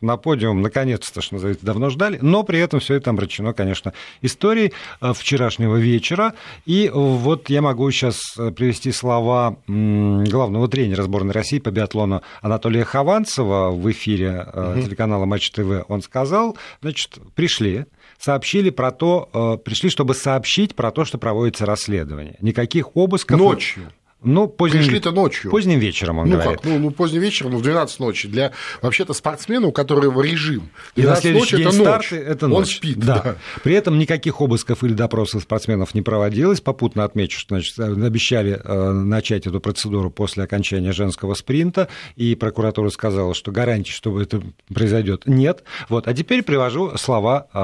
на 0.00 0.16
подиум, 0.16 0.62
наконец-то, 0.62 1.20
что 1.20 1.34
называется, 1.34 1.64
давно 1.64 1.90
ждали, 1.90 2.18
но 2.20 2.42
при 2.42 2.58
этом 2.58 2.80
все 2.80 2.94
это 2.94 3.10
омрачено, 3.10 3.52
конечно, 3.52 3.92
историей 4.22 4.72
э, 5.00 5.12
вчерашнего 5.12 5.76
вечера. 5.76 6.34
И 6.64 6.90
вот 6.92 7.48
я 7.50 7.62
могу 7.62 7.90
сейчас 7.90 8.20
э, 8.38 8.50
привести 8.50 8.92
слова 8.92 9.56
главного 9.66 10.68
тренера 10.68 11.02
сборной 11.02 11.32
России 11.32 11.58
по 11.58 11.70
биатлону 11.70 12.22
Анатолия 12.42 12.84
Хованцева 12.84 13.70
в 13.70 13.90
эфире 13.90 14.46
угу. 14.52 14.82
телеканала 14.82 15.24
Матч 15.24 15.50
ТВ. 15.50 15.84
Он 15.88 16.02
сказал, 16.02 16.56
значит, 16.82 17.18
пришли, 17.34 17.86
сообщили 18.18 18.70
про 18.70 18.90
то, 18.90 19.60
пришли, 19.64 19.90
чтобы 19.90 20.14
сообщить 20.14 20.74
про 20.74 20.90
то, 20.90 21.04
что 21.04 21.18
проводится 21.18 21.66
расследование. 21.66 22.36
Никаких 22.40 22.96
обысков... 22.96 23.38
Ночью. 23.38 23.90
Ну, 24.22 24.48
поздним, 24.48 24.80
Пришли-то 24.80 25.12
ночью. 25.12 25.50
Поздним 25.50 25.78
вечером, 25.78 26.18
он 26.18 26.30
ну, 26.30 26.36
говорит. 26.36 26.60
Как? 26.62 26.64
Ну, 26.64 26.78
ну, 26.78 26.90
поздним 26.90 27.20
вечером, 27.20 27.52
ну, 27.52 27.58
в 27.58 27.62
12 27.62 28.00
ночи. 28.00 28.28
Для 28.28 28.52
вообще-то 28.80 29.12
спортсмена, 29.12 29.66
у 29.66 29.72
которого 29.72 30.22
режим. 30.22 30.70
12 30.96 30.96
и 30.96 31.02
на 31.02 31.16
следующий 31.16 31.56
день 31.58 31.66
это 31.66 31.76
ночь. 31.76 32.12
Это 32.12 32.48
ночь. 32.48 32.58
Он 32.58 32.64
спит, 32.64 32.98
да. 32.98 33.20
да. 33.22 33.36
При 33.62 33.74
этом 33.74 33.98
никаких 33.98 34.40
обысков 34.40 34.82
или 34.84 34.94
допросов 34.94 35.42
спортсменов 35.42 35.94
не 35.94 36.00
проводилось. 36.00 36.62
Попутно 36.62 37.04
отмечу, 37.04 37.38
что 37.38 37.56
значит, 37.56 37.78
обещали 37.78 38.58
э, 38.64 38.90
начать 38.90 39.46
эту 39.46 39.60
процедуру 39.60 40.10
после 40.10 40.44
окончания 40.44 40.92
женского 40.92 41.34
спринта, 41.34 41.88
и 42.16 42.34
прокуратура 42.34 42.88
сказала, 42.88 43.34
что 43.34 43.52
гарантий, 43.52 43.92
что 43.92 44.18
это 44.18 44.42
произойдет, 44.72 45.24
нет. 45.26 45.62
Вот. 45.90 46.08
А 46.08 46.14
теперь 46.14 46.42
привожу 46.42 46.96
слова 46.96 47.48
э, 47.52 47.58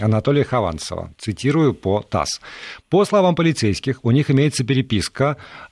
Анатолия 0.00 0.44
Хованцева. 0.44 1.12
Цитирую 1.18 1.74
по 1.74 2.00
ТАСС. 2.00 2.40
По 2.88 3.04
словам 3.04 3.34
полицейских, 3.34 4.02
у 4.02 4.10
них 4.12 4.30
имеется 4.30 4.64
переписка 4.64 5.09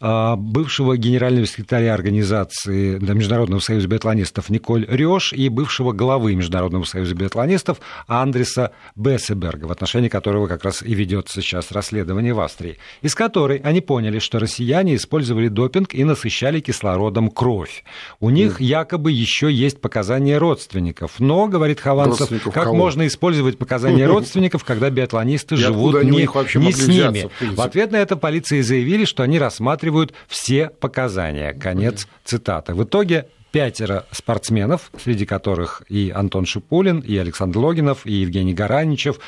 э, 0.01 0.37
бывшего 0.37 0.97
генерального 0.97 1.47
секретаря 1.47 1.95
организации 1.95 2.99
Международного 2.99 3.61
союза 3.61 3.89
биатлонистов 3.89 4.51
Николь 4.51 4.87
Рёш 4.89 5.33
и 5.33 5.49
бывшего 5.49 5.93
главы 5.93 6.35
Международного 6.35 6.85
союза 6.85 7.15
биатлонистов 7.15 7.79
Андреса 8.07 8.73
Бессеберга, 8.97 9.67
в 9.67 9.73
отношении 9.73 10.09
которого 10.09 10.47
как 10.47 10.65
раз 10.65 10.83
и 10.83 10.95
ведется 10.95 11.41
сейчас 11.43 11.71
расследование 11.71 12.35
в 12.35 12.41
Австрии, 12.41 12.79
из 13.03 13.15
которой 13.15 13.59
они 13.59 13.81
поняли, 13.81 14.19
что 14.19 14.39
россияне 14.39 14.97
использовали 14.97 15.49
допинг 15.49 15.95
и 15.95 16.05
насыщали 16.05 16.61
кислородом 16.61 17.31
кровь. 17.31 17.85
У 18.21 18.31
них 18.31 18.61
mm. 18.61 18.65
якобы 18.65 19.13
еще 19.13 19.53
есть 19.53 19.81
показания 19.81 20.39
родственников, 20.39 21.13
но, 21.19 21.47
говорит 21.47 21.81
Хованцев, 21.81 22.29
как 22.45 22.65
кого? 22.65 22.75
можно 22.75 23.07
использовать 23.07 23.59
показания 23.59 24.07
родственников, 24.19 24.65
когда 24.65 24.91
биатлонисты 24.91 25.57
живут 25.57 26.03
не, 26.05 26.29
не 26.65 26.73
с 26.73 26.87
ними. 26.89 27.31
В 27.55 27.61
ответ 27.61 27.93
на 27.93 27.97
это 27.97 28.17
полиции 28.17 28.61
заявили, 28.61 29.05
что 29.05 29.23
они 29.29 29.39
рассматривают 29.39 30.15
все 30.27 30.71
показания. 30.71 31.53
Конец 31.53 32.09
цитаты. 32.25 32.75
В 32.75 32.85
итоге 32.85 33.29
пятеро 33.53 34.07
спортсменов, 34.11 34.91
среди 34.99 35.27
которых 35.27 35.83
и 35.89 36.11
Антон 36.15 36.47
Шипулин, 36.47 37.01
и 37.01 37.17
Александр 37.19 37.59
Логинов, 37.59 38.07
и 38.07 38.13
Евгений 38.13 38.55
Гараничев, 38.55 39.19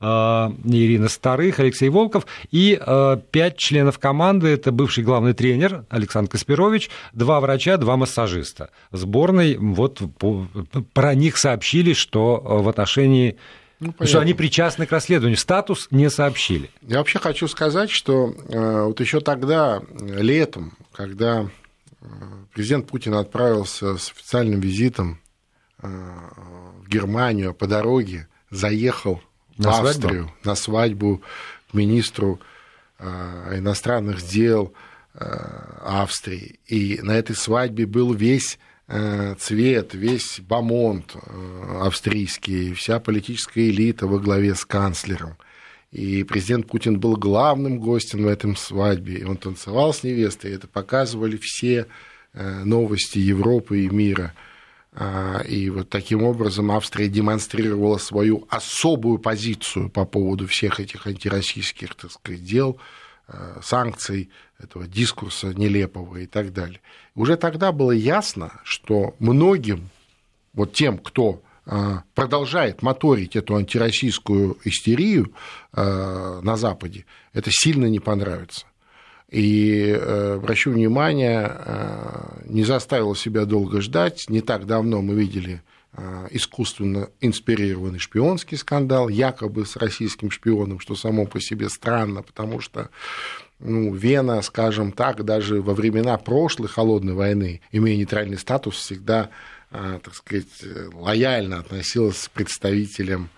э, 0.00 0.04
Ирина 0.04 1.08
Старых, 1.08 1.58
Алексей 1.58 1.88
Волков 1.88 2.26
и 2.52 2.78
э, 2.80 3.16
пять 3.32 3.56
членов 3.56 3.98
команды. 3.98 4.46
Это 4.46 4.70
бывший 4.70 5.02
главный 5.02 5.32
тренер 5.32 5.84
Александр 5.90 6.30
Каспирович, 6.30 6.88
два 7.12 7.40
врача, 7.40 7.78
два 7.78 7.96
массажиста. 7.96 8.70
Сборной 8.92 9.56
вот 9.56 10.00
про 10.92 11.14
них 11.16 11.36
сообщили, 11.36 11.94
что 11.94 12.40
э, 12.44 12.62
в 12.62 12.68
отношении 12.68 13.36
ну, 13.80 13.94
что 14.02 14.20
они 14.20 14.34
причастны 14.34 14.86
к 14.86 14.92
расследованию. 14.92 15.38
Статус 15.38 15.88
не 15.90 16.10
сообщили. 16.10 16.70
Я 16.82 16.98
вообще 16.98 17.18
хочу 17.18 17.46
сказать, 17.46 17.90
что 17.90 18.34
э, 18.48 18.82
вот 18.82 19.00
еще 19.00 19.20
тогда, 19.20 19.82
летом, 20.00 20.72
когда 20.92 21.48
э, 22.00 22.06
президент 22.52 22.88
Путин 22.88 23.14
отправился 23.14 23.96
с 23.96 24.10
официальным 24.10 24.60
визитом 24.60 25.20
э, 25.80 25.88
в 25.88 26.88
Германию, 26.88 27.54
по 27.54 27.66
дороге 27.66 28.28
заехал 28.50 29.22
на 29.56 29.70
в 29.70 29.86
Австрию 29.86 30.24
свадьбу? 30.24 30.32
на 30.44 30.54
свадьбу 30.54 31.22
к 31.70 31.74
министру 31.74 32.40
иностранных 33.00 34.22
дел 34.26 34.72
Австрии. 35.14 36.58
И 36.66 36.98
на 37.00 37.12
этой 37.12 37.36
свадьбе 37.36 37.86
был 37.86 38.12
весь 38.12 38.58
Э, 38.58 38.67
цвет, 39.38 39.92
весь 39.92 40.40
бомонд 40.40 41.14
э, 41.14 41.78
австрийский, 41.82 42.72
вся 42.72 43.00
политическая 43.00 43.68
элита 43.68 44.06
во 44.06 44.18
главе 44.18 44.54
с 44.54 44.64
канцлером. 44.64 45.36
И 45.92 46.22
президент 46.24 46.66
Путин 46.66 46.98
был 46.98 47.16
главным 47.16 47.80
гостем 47.80 48.24
в 48.24 48.26
этом 48.26 48.56
свадьбе, 48.56 49.14
и 49.16 49.24
он 49.24 49.36
танцевал 49.36 49.92
с 49.92 50.02
невестой, 50.02 50.52
это 50.52 50.66
показывали 50.68 51.38
все 51.40 51.86
э, 52.32 52.64
новости 52.64 53.18
Европы 53.18 53.84
и 53.84 53.88
мира. 53.88 54.34
А, 54.92 55.42
и 55.46 55.70
вот 55.70 55.90
таким 55.90 56.22
образом 56.22 56.72
Австрия 56.72 57.08
демонстрировала 57.08 57.98
свою 57.98 58.46
особую 58.50 59.18
позицию 59.18 59.90
по 59.90 60.04
поводу 60.04 60.46
всех 60.46 60.80
этих 60.80 61.06
антироссийских, 61.06 61.94
так 61.94 62.10
сказать, 62.10 62.42
дел, 62.42 62.78
санкций, 63.60 64.30
этого 64.58 64.86
дискурса 64.86 65.48
нелепого 65.54 66.16
и 66.16 66.26
так 66.26 66.52
далее. 66.52 66.80
Уже 67.14 67.36
тогда 67.36 67.72
было 67.72 67.92
ясно, 67.92 68.60
что 68.64 69.14
многим, 69.18 69.90
вот 70.52 70.72
тем, 70.72 70.98
кто 70.98 71.42
а, 71.64 72.02
продолжает 72.14 72.82
моторить 72.82 73.36
эту 73.36 73.56
антироссийскую 73.56 74.58
истерию 74.64 75.32
а, 75.72 76.40
на 76.40 76.56
Западе, 76.56 77.04
это 77.32 77.50
сильно 77.52 77.86
не 77.86 78.00
понравится. 78.00 78.66
И 79.30 79.82
э, 79.82 80.36
обращу 80.36 80.70
внимание, 80.70 81.54
не 82.46 82.64
заставило 82.64 83.14
себя 83.14 83.44
долго 83.44 83.82
ждать. 83.82 84.24
Не 84.30 84.40
так 84.40 84.64
давно 84.64 85.02
мы 85.02 85.12
видели 85.12 85.60
искусственно 86.30 87.10
инспирированный 87.20 87.98
шпионский 87.98 88.56
скандал, 88.56 89.08
якобы 89.08 89.66
с 89.66 89.76
российским 89.76 90.30
шпионом, 90.30 90.80
что 90.80 90.94
само 90.94 91.26
по 91.26 91.40
себе 91.40 91.68
странно, 91.68 92.22
потому 92.22 92.60
что 92.60 92.90
ну, 93.58 93.92
Вена, 93.92 94.40
скажем 94.42 94.92
так, 94.92 95.24
даже 95.24 95.60
во 95.60 95.74
времена 95.74 96.16
прошлой 96.18 96.68
холодной 96.68 97.14
войны, 97.14 97.60
имея 97.72 97.96
нейтральный 97.96 98.38
статус, 98.38 98.76
всегда, 98.76 99.30
а, 99.70 99.98
так 99.98 100.14
сказать, 100.14 100.46
лояльно 100.92 101.58
относилась 101.58 102.28
к 102.28 102.30
представителям 102.30 103.30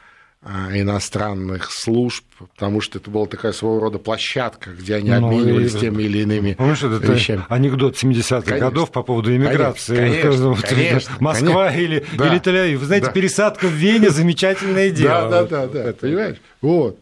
иностранных 0.42 1.70
служб, 1.70 2.24
потому 2.56 2.80
что 2.80 2.98
это 2.98 3.10
была 3.10 3.26
такая 3.26 3.52
своего 3.52 3.78
рода 3.78 3.98
площадка, 3.98 4.70
где 4.70 4.94
они 4.94 5.10
ну, 5.10 5.28
обменивались 5.28 5.74
и... 5.74 5.80
теми 5.80 6.04
или 6.04 6.20
иными 6.20 6.54
Помнишь, 6.54 6.82
это 6.82 6.96
вещами. 7.12 7.44
анекдот 7.50 8.02
70-х 8.02 8.58
годов 8.58 8.90
по 8.90 9.02
поводу 9.02 9.34
иммиграции. 9.36 9.96
Конечно, 9.96 10.56
конечно, 10.56 11.16
Москва 11.20 11.68
конечно. 11.68 11.80
Или, 11.80 12.06
да. 12.16 12.28
или 12.28 12.40
Тель-Авив. 12.40 12.76
Вы 12.78 12.86
знаете, 12.86 13.06
да. 13.06 13.12
пересадка 13.12 13.66
в 13.66 13.72
Вене– 13.72 14.08
замечательное 14.10 14.90
дело. 14.90 15.28
Да, 15.28 15.44
да, 15.44 15.66
да, 15.66 15.84
да, 15.84 15.92
понимаешь? 15.92 16.36
Вот. 16.62 16.98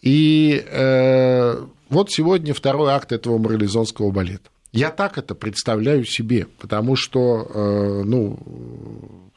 И 0.00 0.64
э, 0.70 1.64
вот 1.88 2.12
сегодня 2.12 2.54
второй 2.54 2.92
акт 2.92 3.10
этого 3.10 3.38
морализонского 3.38 4.12
балета. 4.12 4.50
Я 4.70 4.90
так 4.90 5.18
это 5.18 5.34
представляю 5.34 6.04
себе, 6.04 6.46
потому 6.60 6.94
что, 6.94 7.50
э, 7.52 8.02
ну, 8.04 8.38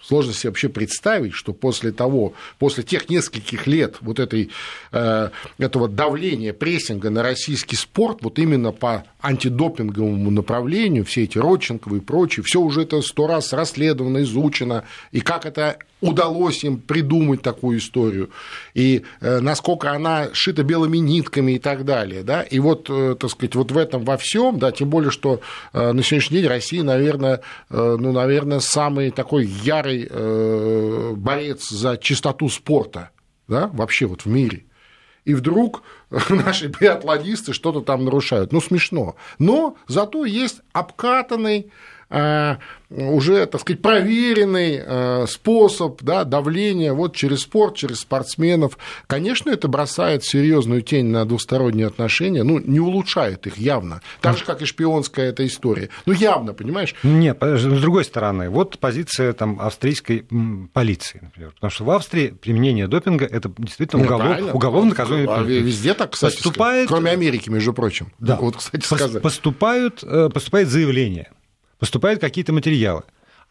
сложно 0.02 0.34
себе 0.34 0.50
вообще 0.50 0.70
представить, 0.70 1.34
что 1.34 1.54
после 1.54 1.92
того, 1.92 2.34
после 2.60 2.84
тех 2.84 3.10
нескольких 3.10 3.68
лет 3.68 3.98
вот 4.02 4.20
этой, 4.20 4.50
э, 4.92 5.30
этого 5.58 5.88
давления, 5.88 6.54
прессинга 6.54 7.10
на 7.10 7.24
российский 7.24 7.76
спорт, 7.76 8.20
вот 8.22 8.40
именно 8.40 8.72
по 8.72 9.06
антидопинговому 9.22 10.32
направлению, 10.32 11.06
все 11.06 11.24
эти 11.24 11.38
Родченковы 11.38 11.98
и 11.98 12.02
прочие, 12.02 12.44
все 12.44 12.60
уже 12.60 12.84
это 12.84 13.02
сто 13.02 13.28
раз 13.28 13.54
расследовано, 13.54 14.24
изучено, 14.24 14.86
и 15.12 15.22
как 15.22 15.46
это 15.46 15.78
удалось 16.02 16.64
им 16.64 16.80
придумать 16.80 17.44
такую 17.44 17.78
историю, 17.78 18.32
и 18.74 19.04
э, 19.20 19.40
насколько 19.40 19.92
она 19.92 20.30
шита 20.34 20.64
белыми 20.64 20.98
нитками 20.98 21.54
и 21.54 21.60
так 21.60 21.86
далее, 21.86 22.24
да, 22.24 22.42
и 22.42 22.58
вот, 22.58 22.88
э, 22.90 23.16
так 23.20 23.30
сказать, 23.30 23.54
вот 23.54 23.72
в 23.72 23.78
этом 23.78 24.04
во 24.04 24.18
всем, 24.18 24.58
да, 24.58 24.72
тем 24.72 24.90
более, 24.90 25.12
что 25.12 25.42
на 25.74 26.02
сегодняшний 26.02 26.40
день 26.40 26.48
Россия, 26.48 26.84
наверное, 26.84 27.42
ну, 27.70 28.12
наверное, 28.12 28.60
самый 28.60 29.12
такой 29.12 29.46
ярый 29.46 29.91
борец 30.00 31.70
за 31.70 31.98
чистоту 31.98 32.50
спорта, 32.50 33.10
да, 33.48 33.68
вообще 33.68 34.06
вот 34.06 34.22
в 34.24 34.28
мире, 34.28 34.66
и 35.26 35.34
вдруг 35.34 35.84
наши 36.30 36.68
биатлонисты 36.68 37.54
что-то 37.54 37.82
там 37.82 38.06
нарушают. 38.06 38.52
Ну, 38.52 38.62
смешно. 38.62 39.16
Но 39.40 39.76
зато 39.88 40.26
есть 40.26 40.62
обкатанный 40.74 41.60
э, 41.60 41.70
уже, 42.92 43.46
так 43.46 43.62
сказать, 43.62 43.82
проверенный 43.82 44.82
э, 44.84 45.26
способ 45.28 46.02
да, 46.02 46.24
давления 46.24 46.94
вот 46.94 47.16
через 47.16 47.42
спорт, 47.42 47.76
через 47.76 48.00
спортсменов. 48.00 48.78
Конечно, 49.08 49.50
это 49.50 49.68
бросает 49.68 50.24
серьезную 50.24 50.82
тень 50.82 51.06
на 51.06 51.26
двусторонние 51.26 51.88
отношения, 51.88 52.44
ну, 52.44 52.60
не 52.60 52.80
улучшает 52.80 53.48
их 53.48 53.58
явно. 53.58 54.02
Так 54.20 54.38
же, 54.38 54.46
как 54.46 54.62
и 54.62 54.66
шпионская 54.66 55.30
эта 55.30 55.46
история. 55.46 55.90
Ну, 56.06 56.14
явно, 56.14 56.54
понимаешь? 56.54 56.96
Нет, 57.04 57.38
с 57.42 57.64
другой 57.64 58.04
стороны, 58.04 58.50
вот 58.50 58.78
позиция 58.80 59.34
там, 59.34 59.60
австрийской 59.62 60.26
полиции, 60.74 61.20
например. 61.22 61.52
Потому 61.52 61.72
что 61.72 61.86
в 61.86 61.92
Австрии 61.92 62.28
применение 62.28 62.88
допинга– 62.88 63.26
это 63.32 63.52
действительно 63.58 64.02
Нет, 64.02 64.12
уголов, 64.12 64.56
уголовно 64.56 64.90
наказуемый. 64.90 65.36
А 65.36 65.42
везде 65.44 65.94
так, 65.94 66.12
кстати, 66.12 66.36
поступает... 66.36 66.90
кроме 66.90 67.12
Америки, 67.12 67.50
между 67.50 67.74
прочим. 67.74 68.12
Да. 68.20 68.36
Вот, 68.36 68.58
кстати, 68.58 68.84
сказать. 68.84 69.22
Поступают, 69.22 70.04
э, 70.04 70.30
поступает 70.30 70.68
заявление– 70.68 71.32
поступают 71.82 72.22
какие-то 72.22 72.54
материалы 72.54 73.02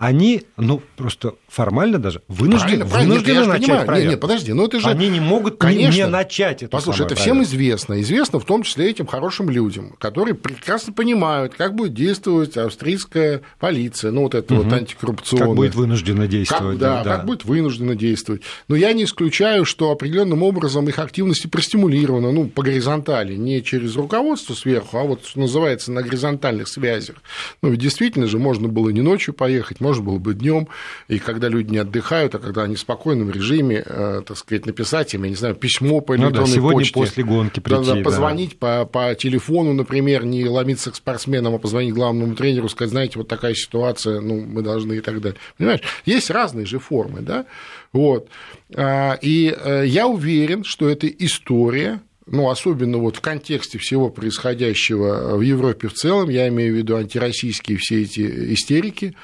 они, 0.01 0.45
ну, 0.57 0.83
просто 0.97 1.35
формально 1.47 1.99
даже 1.99 2.23
вынуждены, 2.27 2.87
правильно, 2.87 3.01
вынуждены 3.01 3.35
правильно. 3.35 3.53
начать 3.53 3.67
понимаю. 3.67 3.87
проверку. 3.87 4.05
Нет, 4.07 4.13
нет, 4.13 4.21
подожди, 4.21 4.53
но 4.55 4.65
это 4.65 4.81
же... 4.81 4.89
Они 4.89 5.09
не 5.11 5.21
могут 5.21 5.59
Конечно. 5.59 5.95
не 5.95 6.07
начать 6.07 6.63
это 6.63 6.71
Послушай, 6.71 7.05
это 7.05 7.17
всем 7.17 7.43
известно. 7.43 8.01
Известно 8.01 8.41
в 8.41 8.47
том 8.47 8.63
числе 8.63 8.89
этим 8.89 9.07
хорошим 9.07 9.51
людям, 9.51 9.95
которые 9.99 10.35
прекрасно 10.35 10.95
понимают, 10.95 11.55
как 11.55 11.75
будет 11.75 11.93
действовать 11.93 12.57
австрийская 12.57 13.43
полиция, 13.59 14.11
ну, 14.11 14.23
вот 14.23 14.35
это 14.35 14.55
угу. 14.55 14.63
вот 14.63 14.73
антикоррупционная. 14.73 15.49
Как 15.49 15.57
будет 15.57 15.75
вынуждена 15.75 16.27
действовать. 16.27 16.79
Как, 16.79 16.79
да, 16.79 17.03
да, 17.03 17.17
как 17.17 17.27
будет 17.27 17.45
вынуждена 17.45 17.95
действовать. 17.95 18.41
Но 18.69 18.77
я 18.77 18.95
не 18.95 19.05
исключаю, 19.05 19.67
что 19.67 19.91
определенным 19.91 20.43
образом 20.43 20.89
их 20.89 20.99
активности 20.99 21.47
простимулированы, 21.47 22.33
ну, 22.33 22.49
по 22.49 22.63
горизонтали, 22.63 23.37
не 23.37 23.63
через 23.63 23.97
руководство 23.97 24.55
сверху, 24.55 24.97
а 24.97 25.03
вот, 25.03 25.27
что 25.27 25.41
называется, 25.41 25.93
на 25.93 26.03
горизонтальных 26.03 26.69
связях. 26.69 27.17
Ну, 27.61 27.69
ведь 27.69 27.81
действительно 27.81 28.27
же 28.27 28.39
можно 28.39 28.67
было 28.69 28.89
не 28.89 29.03
ночью 29.03 29.35
поехать, 29.35 29.79
можно 29.91 30.05
было 30.05 30.19
бы 30.19 30.35
днем, 30.35 30.69
и 31.09 31.19
когда 31.19 31.49
люди 31.49 31.73
не 31.73 31.79
отдыхают, 31.79 32.35
а 32.35 32.39
когда 32.39 32.63
они 32.63 32.77
в 32.77 32.81
спокойном 32.81 33.31
режиме, 33.31 33.83
э, 33.85 34.23
так 34.25 34.37
сказать, 34.37 34.67
написать 34.67 35.15
им, 35.15 35.25
я 35.25 35.31
не 35.31 35.37
знаю, 35.37 35.55
письмо 35.55 36.01
по 36.01 36.13
электронной 36.13 36.41
ну 36.41 36.47
да, 36.47 36.53
сегодня 36.53 36.79
почте. 36.79 36.95
после 36.95 37.25
гонки 37.25 37.61
прийти, 37.61 37.85
да, 37.85 37.95
да, 37.95 38.03
позвонить 38.03 38.57
да. 38.61 38.85
По, 38.85 38.87
по 38.87 39.15
телефону, 39.15 39.73
например, 39.73 40.25
не 40.25 40.47
ломиться 40.47 40.91
к 40.91 40.97
спортсменам, 40.97 41.55
а 41.55 41.59
позвонить 41.59 41.95
главному 41.95 42.35
тренеру, 42.37 42.69
сказать, 42.69 42.91
знаете, 42.91 43.19
вот 43.19 43.29
такая 43.29 43.55
ситуация, 43.55 44.21
ну, 44.21 44.41
мы 44.41 44.63
должны 44.63 44.95
и 44.95 45.01
так 45.01 45.21
далее. 45.21 45.39
Понимаешь, 45.59 45.81
есть 46.05 46.31
разные 46.31 46.67
же 46.67 46.79
формы, 46.79 47.21
да, 47.21 47.47
вот. 47.93 48.29
А, 48.75 49.19
и 49.21 49.55
э, 49.57 49.85
я 49.87 50.07
уверен, 50.07 50.63
что 50.65 50.89
эта 50.89 51.09
история, 51.09 52.01
ну, 52.27 52.49
особенно 52.49 52.99
вот 52.99 53.17
в 53.17 53.21
контексте 53.21 53.79
всего 53.79 54.09
происходящего 54.09 55.37
в 55.37 55.41
Европе 55.41 55.89
в 55.89 55.95
целом, 55.95 56.29
я 56.29 56.49
имею 56.49 56.75
в 56.75 56.77
виду 56.79 56.97
антироссийские 56.97 57.79
все 57.79 58.03
эти 58.03 58.55
истерики, 58.55 59.17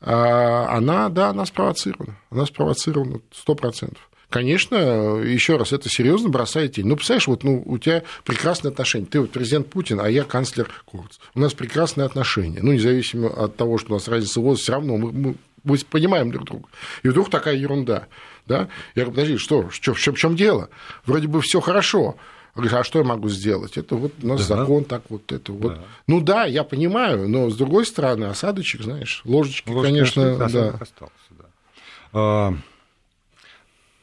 она, 0.00 1.08
да, 1.08 1.30
она 1.30 1.44
спровоцирована. 1.44 2.16
Она 2.30 2.46
спровоцирована 2.46 3.20
сто 3.32 3.54
процентов. 3.54 4.10
Конечно, 4.30 4.76
еще 4.76 5.56
раз, 5.56 5.72
это 5.72 5.88
серьезно 5.88 6.28
бросает 6.28 6.74
тень. 6.74 6.86
Ну, 6.86 6.94
представляешь, 6.94 7.26
вот 7.26 7.42
ну, 7.42 7.62
у 7.66 7.78
тебя 7.78 8.04
прекрасные 8.24 8.70
отношения. 8.70 9.06
Ты 9.06 9.20
вот 9.20 9.32
президент 9.32 9.68
Путин, 9.68 10.00
а 10.00 10.08
я 10.08 10.22
канцлер 10.22 10.70
Курц. 10.84 11.18
У 11.34 11.40
нас 11.40 11.52
прекрасные 11.52 12.06
отношения. 12.06 12.60
Ну, 12.62 12.72
независимо 12.72 13.28
от 13.28 13.56
того, 13.56 13.76
что 13.76 13.90
у 13.90 13.94
нас 13.96 14.06
разница 14.06 14.38
в 14.38 14.44
возрасте, 14.44 14.62
все 14.62 14.72
равно 14.72 14.96
мы, 14.98 15.10
мы, 15.10 15.34
мы 15.64 15.78
понимаем 15.78 16.30
друг 16.30 16.46
друга. 16.46 16.68
И 17.02 17.08
вдруг 17.08 17.28
такая 17.28 17.56
ерунда. 17.56 18.06
Да? 18.46 18.68
Я 18.94 19.02
говорю, 19.02 19.10
подожди, 19.10 19.36
что, 19.36 19.68
что 19.70 19.94
в 19.94 20.18
чем 20.18 20.36
дело? 20.36 20.70
Вроде 21.06 21.26
бы 21.26 21.40
все 21.40 21.60
хорошо. 21.60 22.16
Говоришь, 22.60 22.78
а 22.78 22.84
что 22.84 22.98
я 22.98 23.04
могу 23.04 23.28
сделать? 23.28 23.76
Это 23.76 23.96
вот 23.96 24.12
у 24.22 24.26
нас 24.26 24.46
да. 24.46 24.56
закон, 24.56 24.84
так 24.84 25.02
вот 25.08 25.32
это 25.32 25.52
вот. 25.52 25.74
Да. 25.74 25.80
Ну 26.06 26.20
да, 26.20 26.44
я 26.44 26.64
понимаю, 26.64 27.28
но 27.28 27.50
с 27.50 27.56
другой 27.56 27.86
стороны, 27.86 28.26
осадочек, 28.26 28.82
знаешь, 28.82 29.22
ложечки, 29.24 29.68
Ложечка, 29.68 29.92
конечно, 29.92 30.48
да. 30.48 30.76
Остался, 30.80 31.14
да. 31.30 31.44
А, 32.12 32.54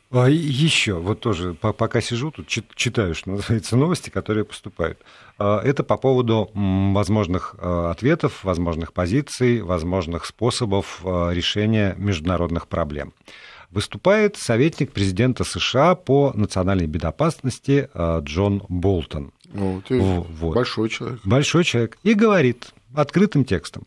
а 0.10 0.30
еще, 0.30 0.94
вот 0.94 1.20
тоже, 1.20 1.54
пока 1.54 2.00
сижу 2.02 2.32
тут, 2.32 2.48
читаю, 2.48 3.14
что 3.14 3.32
называется, 3.32 3.76
новости, 3.76 4.10
которые 4.10 4.46
поступают. 4.46 5.00
А, 5.38 5.62
это 5.62 5.84
по 5.84 5.98
поводу 5.98 6.50
возможных 6.54 7.56
а, 7.60 7.92
ответов, 7.92 8.44
возможных 8.44 8.94
позиций, 8.94 9.62
возможных 9.62 10.26
способов 10.26 11.02
решения 11.04 11.94
международных 11.98 12.68
проблем 12.68 13.14
выступает 13.72 14.38
советник 14.38 14.92
президента 14.92 15.44
США 15.44 15.96
по 15.96 16.32
национальной 16.34 16.88
безопасности 16.88 17.90
э, 17.94 18.20
Джон 18.24 18.64
Болтон. 18.70 19.32
Ну, 19.54 19.82
ты 19.88 20.00
вот. 20.00 20.56
Большой 20.56 20.90
человек. 20.90 21.20
Большой 21.24 21.64
человек. 21.64 21.98
И 22.04 22.14
говорит 22.14 22.74
открытым 22.94 23.46
текстом. 23.46 23.86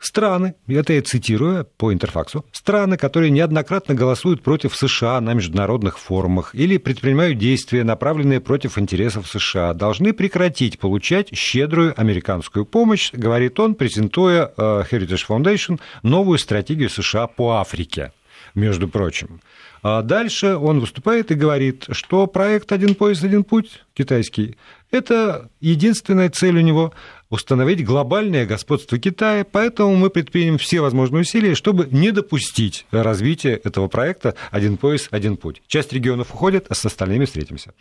Страны, 0.00 0.54
это 0.66 0.94
я 0.94 1.02
цитирую 1.02 1.66
по 1.76 1.92
интерфаксу, 1.92 2.46
страны, 2.52 2.96
которые 2.96 3.30
неоднократно 3.30 3.94
голосуют 3.94 4.42
против 4.42 4.74
США 4.74 5.20
на 5.20 5.34
международных 5.34 5.98
форумах 5.98 6.54
или 6.54 6.78
предпринимают 6.78 7.36
действия, 7.36 7.84
направленные 7.84 8.40
против 8.40 8.78
интересов 8.78 9.28
США, 9.28 9.74
должны 9.74 10.14
прекратить 10.14 10.78
получать 10.78 11.36
щедрую 11.36 11.92
американскую 12.00 12.64
помощь, 12.64 13.12
говорит 13.12 13.60
он, 13.60 13.74
презентуя 13.74 14.50
э, 14.56 14.84
Heritage 14.90 15.26
Foundation 15.28 15.78
новую 16.02 16.38
стратегию 16.38 16.88
США 16.88 17.26
по 17.26 17.60
Африке 17.60 18.12
между 18.54 18.88
прочим. 18.88 19.40
А 19.82 20.02
дальше 20.02 20.56
он 20.56 20.80
выступает 20.80 21.30
и 21.30 21.34
говорит, 21.34 21.86
что 21.92 22.26
проект 22.26 22.70
«Один 22.72 22.94
пояс, 22.94 23.22
один 23.22 23.44
путь» 23.44 23.84
китайский– 23.94 24.56
это 24.90 25.48
единственная 25.60 26.28
цель 26.30 26.58
у 26.58 26.60
него– 26.60 26.92
установить 27.30 27.84
глобальное 27.84 28.44
господство 28.44 28.98
Китая, 28.98 29.46
поэтому 29.50 29.94
мы 29.94 30.10
предпримем 30.10 30.58
все 30.58 30.80
возможные 30.80 31.22
усилия, 31.22 31.54
чтобы 31.54 31.86
не 31.90 32.10
допустить 32.10 32.86
развития 32.90 33.54
этого 33.62 33.86
проекта 33.86 34.34
«Один 34.50 34.76
пояс, 34.76 35.06
один 35.10 35.36
путь». 35.36 35.62
Часть 35.68 35.92
регионов 35.92 36.34
уходит, 36.34 36.66
а 36.68 36.74
с 36.74 36.84
остальными 36.84 37.24
встретимся. 37.24 37.72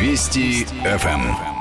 Вести 0.00 0.64
ФМ. 0.64 1.56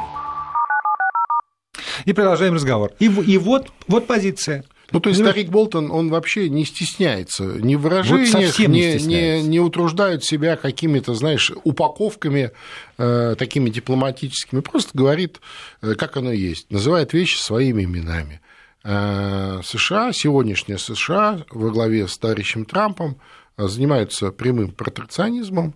И 2.05 2.13
продолжаем 2.13 2.53
разговор. 2.53 2.91
И, 2.99 3.05
и 3.05 3.37
вот, 3.37 3.71
вот 3.87 4.07
позиция. 4.07 4.63
Ну, 4.91 4.99
то 4.99 5.09
есть 5.09 5.19
ну, 5.21 5.27
старик 5.27 5.49
Болтон, 5.49 5.91
он 5.91 6.09
вообще 6.09 6.49
не 6.49 6.63
стесняется 6.63 7.43
ни 7.43 7.75
в 7.75 7.81
выражениях, 7.81 8.57
вот 8.57 8.67
не, 8.67 8.95
не, 8.95 9.41
не 9.41 9.59
утруждает 9.59 10.23
себя 10.23 10.55
какими-то, 10.57 11.13
знаешь, 11.15 11.51
упаковками 11.63 12.51
э, 12.97 13.35
такими 13.37 13.69
дипломатическими, 13.69 14.59
просто 14.59 14.91
говорит, 14.93 15.41
э, 15.81 15.95
как 15.95 16.17
оно 16.17 16.31
есть, 16.31 16.71
называет 16.71 17.13
вещи 17.13 17.37
своими 17.37 17.83
именами. 17.83 18.41
Э, 18.87 19.61
США, 19.63 20.13
сегодняшняя 20.13 20.77
США 20.77 21.43
во 21.49 21.71
главе 21.71 22.07
с 22.07 22.19
товарищем 22.19 22.65
Трампом 22.65 23.17
э, 23.57 23.67
занимаются 23.67 24.31
прямым 24.31 24.69
протекционизмом, 24.69 25.73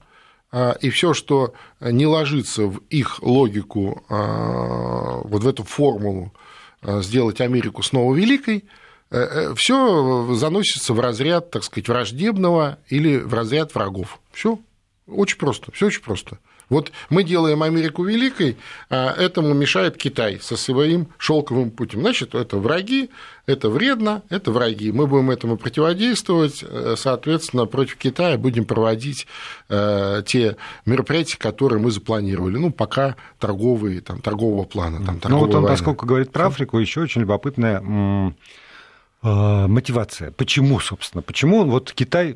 э, 0.51 0.75
и 0.81 0.91
все, 0.91 1.15
что 1.15 1.55
не 1.81 2.05
ложится 2.05 2.67
в 2.67 2.81
их 2.91 3.23
логику, 3.23 4.03
вот 4.09 5.43
в 5.43 5.47
эту 5.47 5.63
формулу 5.63 6.33
сделать 6.83 7.41
Америку 7.41 7.81
снова 7.81 8.13
великой, 8.13 8.65
все 9.55 10.33
заносится 10.35 10.93
в 10.93 10.99
разряд, 10.99 11.51
так 11.51 11.63
сказать, 11.63 11.87
враждебного 11.87 12.77
или 12.89 13.17
в 13.17 13.33
разряд 13.33 13.73
врагов. 13.73 14.19
Все 14.31 14.59
очень 15.07 15.37
просто, 15.37 15.71
все 15.71 15.87
очень 15.87 16.03
просто. 16.03 16.37
Вот 16.69 16.91
мы 17.09 17.23
делаем 17.23 17.63
Америку 17.63 18.03
великой, 18.03 18.55
а 18.91 19.11
этому 19.11 19.55
мешает 19.55 19.97
Китай 19.97 20.39
со 20.39 20.55
своим 20.55 21.07
шелковым 21.17 21.71
путем. 21.71 22.01
Значит, 22.01 22.35
это 22.35 22.57
враги, 22.57 23.09
это 23.47 23.71
вредно, 23.71 24.21
это 24.29 24.51
враги. 24.51 24.91
Мы 24.91 25.07
будем 25.07 25.31
этому 25.31 25.57
противодействовать, 25.57 26.61
э, 26.61 26.93
соответственно, 26.95 27.65
против 27.65 27.95
Китая 27.95 28.37
будем 28.37 28.65
проводить 28.65 29.25
те 29.67 30.57
мероприятия, 30.85 31.37
которые 31.39 31.81
мы 31.81 31.89
запланировали. 31.89 32.57
Ну, 32.57 32.69
пока 32.69 33.15
торговые, 33.39 34.01
там, 34.01 34.21
торгового 34.21 34.65
плана. 34.65 35.03
Там, 35.03 35.19
ну, 35.27 35.39
вот 35.39 35.49
он, 35.49 35.63
война. 35.63 35.69
поскольку 35.69 36.05
говорит 36.05 36.31
про 36.31 36.45
Африку, 36.45 36.77
еще 36.77 37.01
очень 37.01 37.21
любопытная 37.21 37.81
мотивация. 39.21 40.31
Почему, 40.31 40.79
собственно? 40.79 41.21
Почему 41.21 41.63
вот 41.65 41.91
Китай 41.93 42.35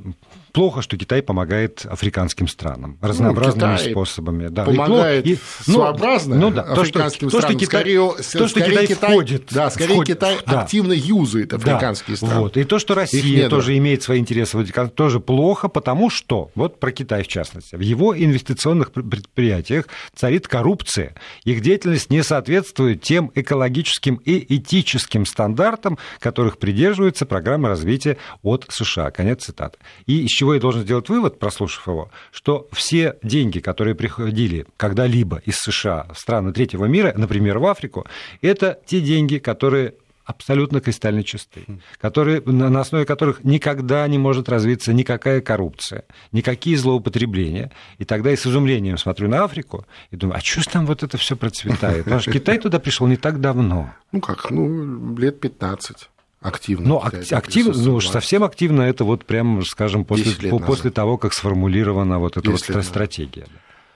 Плохо, 0.54 0.82
что 0.82 0.98
Китай 0.98 1.22
помогает 1.22 1.86
африканским 1.86 2.48
странам 2.48 2.98
разнообразными 3.02 3.72
ну, 3.72 3.92
способами. 3.92 4.48
Да. 4.50 4.66
Помогает 4.66 5.26
и, 5.26 5.40
ну, 5.66 5.74
своеобразно 5.74 6.36
ну, 6.36 6.52
да, 6.52 6.62
африканским 6.62 7.30
то, 7.30 7.40
что, 7.40 7.40
странам. 7.40 7.60
То, 7.60 7.66
что 7.66 7.66
Китай, 7.66 7.80
скорее, 7.80 7.98
то, 7.98 8.24
что 8.24 8.48
скорее 8.48 8.72
Китай, 8.72 8.88
Китай 8.88 9.12
входит. 9.12 9.44
Да, 9.50 9.70
скорее 9.70 9.94
входит, 9.94 10.18
Китай 10.18 10.38
да. 10.46 10.62
активно 10.62 10.94
юзает 10.94 11.54
африканские 11.54 12.18
да, 12.20 12.26
страны. 12.28 12.42
Вот. 12.42 12.58
И 12.58 12.64
то, 12.66 12.80
что 12.80 12.94
Россия 12.94 13.50
тоже 13.50 13.78
имеет 13.78 14.04
свои 14.04 14.20
интересы 14.20 14.58
в 14.58 14.60
Африке, 14.60 14.88
тоже 14.88 15.20
плохо, 15.20 15.70
потому 15.70 16.10
что, 16.10 16.52
вот 16.56 16.80
про 16.80 16.92
Китай 16.92 17.24
в 17.24 17.28
частности, 17.28 17.76
в 17.76 17.82
его 17.82 18.16
инвестиционных 18.16 18.92
предприятиях 18.92 19.88
царит 20.16 20.48
коррупция. 20.48 21.16
Их 21.46 21.62
деятельность 21.62 22.10
не 22.10 22.24
соответствует 22.24 23.02
тем 23.02 23.32
экологическим 23.34 24.16
и 24.16 24.58
этическим 24.58 25.26
стандартам, 25.26 25.98
которых 26.20 26.58
при 26.58 26.74
придерживаются 26.74 27.28
программы 27.28 27.70
развития 27.70 28.18
от 28.42 28.66
США. 28.70 29.12
Конец 29.12 29.46
цитаты. 29.46 29.78
И 30.08 30.26
из 30.26 30.30
чего 30.44 30.56
я 30.56 30.60
должен 30.60 30.82
сделать 30.82 31.08
вывод, 31.08 31.40
прослушав 31.40 31.88
его, 31.88 32.12
что 32.34 32.68
все 32.74 33.16
деньги, 33.24 33.60
которые 33.60 33.96
приходили 33.96 34.66
когда-либо 34.76 35.42
из 35.46 35.56
США 35.56 36.08
в 36.14 36.20
страны 36.20 36.52
третьего 36.52 36.84
мира, 36.84 37.14
например, 37.16 37.60
в 37.60 37.66
Африку, 37.66 38.06
это 38.42 38.78
те 38.86 39.00
деньги, 39.00 39.38
которые 39.38 39.94
абсолютно 40.26 40.82
кристально 40.82 41.24
чисты, 41.24 41.66
которые, 41.98 42.42
на 42.42 42.82
основе 42.82 43.06
которых 43.06 43.46
никогда 43.46 44.06
не 44.06 44.18
может 44.18 44.50
развиться 44.50 44.92
никакая 44.92 45.40
коррупция, 45.40 46.04
никакие 46.34 46.76
злоупотребления. 46.76 47.72
И 48.00 48.04
тогда 48.04 48.30
я 48.30 48.36
с 48.36 48.46
изумлением 48.46 48.98
смотрю 48.98 49.30
на 49.30 49.46
Африку 49.46 49.86
и 50.12 50.18
думаю, 50.18 50.40
а 50.40 50.42
что 50.42 50.60
ж 50.60 50.68
там 50.68 50.86
вот 50.86 51.04
это 51.04 51.18
все 51.18 51.38
процветает? 51.38 52.04
Потому 52.04 52.20
что 52.20 52.34
Китай 52.34 52.58
туда 52.58 52.80
пришел 52.80 53.08
не 53.08 53.16
так 53.16 53.40
давно. 53.40 53.94
Ну 54.12 54.20
как, 54.20 54.52
ну, 54.52 55.16
лет 55.16 55.40
15 55.40 56.10
активно. 56.44 56.88
Ну, 56.88 56.98
активно, 57.00 57.74
ну, 57.74 58.00
совсем 58.02 58.44
активно 58.44 58.82
это 58.82 59.04
вот 59.04 59.26
прям, 59.26 59.64
скажем, 59.66 60.06
после, 60.06 60.50
после 60.60 60.92
того, 60.92 61.18
как 61.18 61.34
сформулирована 61.34 62.20
вот 62.20 62.38
эта 62.38 62.52
вот 62.52 62.60
стратегия. 62.60 63.48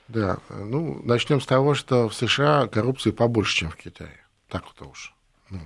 Да, 0.08 0.38
ну, 0.50 1.02
начнем 1.04 1.42
с 1.42 1.46
того, 1.46 1.74
что 1.74 2.08
в 2.08 2.14
США 2.14 2.68
коррупции 2.68 3.12
побольше, 3.12 3.58
чем 3.58 3.70
в 3.70 3.76
Китае. 3.76 4.26
Так 4.48 4.64
вот 4.64 4.90
уж. 4.90 5.14
Ну, 5.50 5.60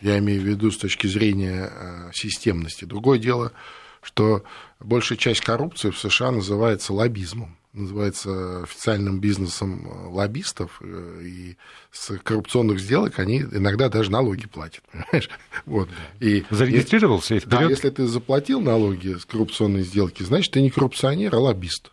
я 0.00 0.18
имею 0.18 0.40
в 0.40 0.44
виду 0.44 0.70
с 0.70 0.78
точки 0.78 1.08
зрения 1.08 1.70
э, 1.72 2.10
системности. 2.12 2.84
Другое 2.84 3.18
дело, 3.18 3.52
что 4.00 4.44
большая 4.78 5.18
часть 5.18 5.40
коррупции 5.40 5.90
в 5.90 5.98
США 5.98 6.30
называется 6.30 6.92
лоббизмом 6.92 7.56
называется 7.72 8.62
официальным 8.62 9.20
бизнесом 9.20 9.86
э, 9.86 10.08
лоббистов, 10.08 10.80
э, 10.82 11.22
и 11.22 11.56
с 11.90 12.16
коррупционных 12.18 12.80
сделок 12.80 13.18
они 13.18 13.40
иногда 13.40 13.88
даже 13.88 14.10
налоги 14.10 14.46
платят, 14.46 14.82
понимаешь? 14.92 15.30
Вот. 15.66 15.88
И 16.18 16.44
Зарегистрировался 16.50 17.36
и 17.36 17.40
вперед. 17.40 17.60
Да, 17.60 17.64
если 17.68 17.90
ты 17.90 18.06
заплатил 18.06 18.60
налоги 18.60 19.14
с 19.14 19.24
коррупционной 19.24 19.82
сделки, 19.82 20.22
значит, 20.22 20.52
ты 20.52 20.62
не 20.62 20.70
коррупционер, 20.70 21.34
а 21.34 21.38
лоббист. 21.38 21.92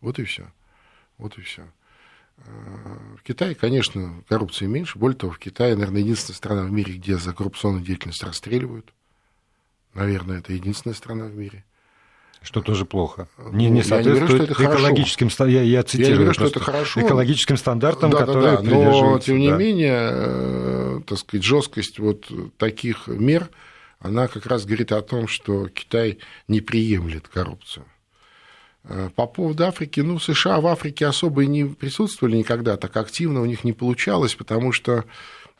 Вот 0.00 0.18
и 0.18 0.24
все. 0.24 0.50
Вот 1.18 1.36
и 1.38 1.42
все. 1.42 1.64
В 2.36 3.22
Китае, 3.24 3.56
конечно, 3.56 4.22
коррупции 4.28 4.66
меньше. 4.66 4.96
Более 4.98 5.18
того, 5.18 5.32
в 5.32 5.40
Китае, 5.40 5.74
наверное, 5.74 6.02
единственная 6.02 6.36
страна 6.36 6.62
в 6.62 6.70
мире, 6.70 6.94
где 6.94 7.18
за 7.18 7.32
коррупционную 7.34 7.84
деятельность 7.84 8.22
расстреливают. 8.22 8.94
Наверное, 9.92 10.38
это 10.38 10.52
единственная 10.52 10.94
страна 10.94 11.24
в 11.24 11.34
мире. 11.34 11.64
Что 12.48 12.62
тоже 12.62 12.86
плохо. 12.86 13.28
Не, 13.52 13.68
не 13.68 13.82
соответствует 13.82 14.48
говорю, 14.48 14.74
экологическим 14.74 15.28
я, 15.48 15.60
я 15.60 15.82
цитирую, 15.82 16.08
я 16.08 16.16
говорю, 16.16 16.32
что 16.32 16.46
это 16.46 16.60
хорошо. 16.60 16.98
экологическим 16.98 17.58
стандартам, 17.58 18.10
да, 18.10 18.16
которые 18.20 18.56
да, 18.56 18.62
да. 18.62 18.70
Но, 18.70 19.18
тем 19.18 19.36
не 19.36 19.50
да. 19.50 19.56
менее, 19.58 19.98
э, 20.00 21.00
так 21.06 21.18
сказать, 21.18 21.44
жесткость 21.44 21.98
вот 21.98 22.24
таких 22.56 23.06
мер, 23.06 23.50
она 24.00 24.28
как 24.28 24.46
раз 24.46 24.64
говорит 24.64 24.92
о 24.92 25.02
том, 25.02 25.28
что 25.28 25.68
Китай 25.68 26.20
не 26.48 26.62
приемлет 26.62 27.28
коррупцию. 27.28 27.84
Э, 28.84 29.10
по 29.14 29.26
поводу 29.26 29.66
Африки, 29.66 30.00
ну, 30.00 30.18
США 30.18 30.62
в 30.62 30.68
Африке 30.68 31.04
особо 31.04 31.42
и 31.42 31.46
не 31.46 31.66
присутствовали 31.66 32.38
никогда, 32.38 32.78
так 32.78 32.96
активно 32.96 33.42
у 33.42 33.44
них 33.44 33.62
не 33.62 33.74
получалось, 33.74 34.34
потому 34.34 34.72
что 34.72 35.04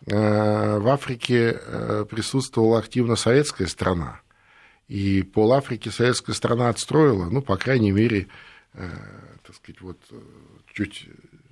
э, 0.07 0.79
в 0.79 0.89
Африке 0.89 1.61
присутствовала 2.09 2.79
активно 2.79 3.17
советская 3.17 3.67
страна. 3.67 4.23
И 4.89 5.23
пол 5.23 5.53
Африки 5.53 5.91
советская 5.91 6.35
страна 6.35 6.71
отстроила, 6.71 7.29
ну, 7.31 7.43
по 7.43 7.57
крайней 7.57 7.93
мере, 7.93 8.29
так 8.73 9.55
сказать, 9.55 9.81
вот 9.81 9.99
чуть 10.73 11.09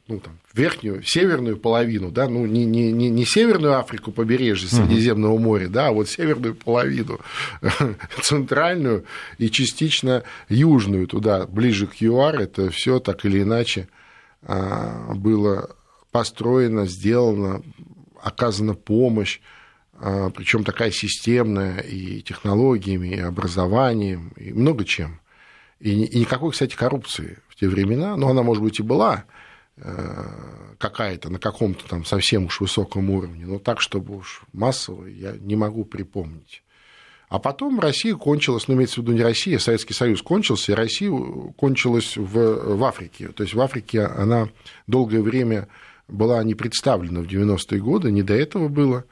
ну, 0.09 0.21
там, 0.21 0.39
верхнюю, 0.55 1.03
северную 1.03 1.57
половину, 1.57 2.11
да, 2.11 2.29
ну, 2.29 2.47
не, 2.47 2.65
не, 2.65 2.93
не, 2.93 3.11
не 3.11 3.25
северную 3.25 3.79
Африку, 3.79 4.13
побережье 4.13 4.69
Средиземного 4.69 5.37
моря, 5.37 5.69
да, 5.69 5.89
а 5.89 5.93
вот 5.93 6.09
северную 6.09 6.55
половину, 6.55 7.19
центральную 8.23 9.05
и 9.39 9.51
частично 9.51 10.23
южную 10.49 11.09
туда, 11.09 11.47
ближе 11.47 11.89
к 11.89 11.97
ЮАР, 11.97 12.41
это 12.41 12.71
все 12.71 13.01
так 13.01 13.25
или 13.25 13.43
иначе 13.43 13.89
а, 14.43 15.13
было 15.15 15.75
построено, 16.13 16.87
сделано, 16.87 17.63
оказана 18.23 18.75
помощь, 18.75 19.41
причем 19.99 20.65
такая 20.65 20.91
системная 20.91 21.81
и 21.81 22.23
технологиями, 22.23 23.09
и 23.09 23.21
образованием, 23.21 24.33
и 24.37 24.53
много 24.53 24.85
чем. 24.85 25.21
И, 25.81 25.95
никакой, 26.19 26.53
кстати, 26.53 26.75
коррупции 26.75 27.39
в 27.49 27.57
те 27.57 27.69
времена, 27.69 28.17
но 28.17 28.29
она, 28.29 28.43
может 28.43 28.63
быть, 28.63 28.81
и 28.81 28.83
была, 28.83 29.25
Э, 29.79 30.25
какая-то 30.79 31.29
на 31.31 31.39
каком-то 31.39 31.87
там 31.87 32.07
совсем 32.07 32.47
уж 32.47 32.61
высоком 32.61 33.11
уровне, 33.11 33.45
но 33.45 33.59
так, 33.59 33.83
чтобы 33.83 34.17
уж 34.17 34.43
массово, 34.55 35.05
я 35.07 35.33
не 35.33 35.55
могу 35.55 35.85
припомнить. 35.85 36.63
А 37.29 37.39
потом 37.39 37.79
Россия 37.79 38.15
кончилась, 38.15 38.69
ну, 38.69 38.75
имеется 38.75 39.01
в 39.01 39.05
виду 39.05 39.13
не 39.13 39.23
Россия, 39.23 39.59
Советский 39.59 39.93
Союз 39.93 40.23
кончился, 40.23 40.73
и 40.73 40.75
Россия 40.75 41.13
кончилась 41.57 42.17
в, 42.17 42.77
в 42.77 42.85
Африке. 42.85 43.29
То 43.29 43.43
есть 43.43 43.53
в 43.55 43.61
Африке 43.61 44.03
она 44.05 44.49
долгое 44.87 45.21
время 45.21 45.69
была 46.09 46.43
не 46.43 46.55
представлена 46.55 47.21
в 47.21 47.27
90-е 47.27 47.81
годы, 47.81 48.11
не 48.11 48.23
до 48.23 48.35
этого 48.35 48.69
было. 48.69 49.05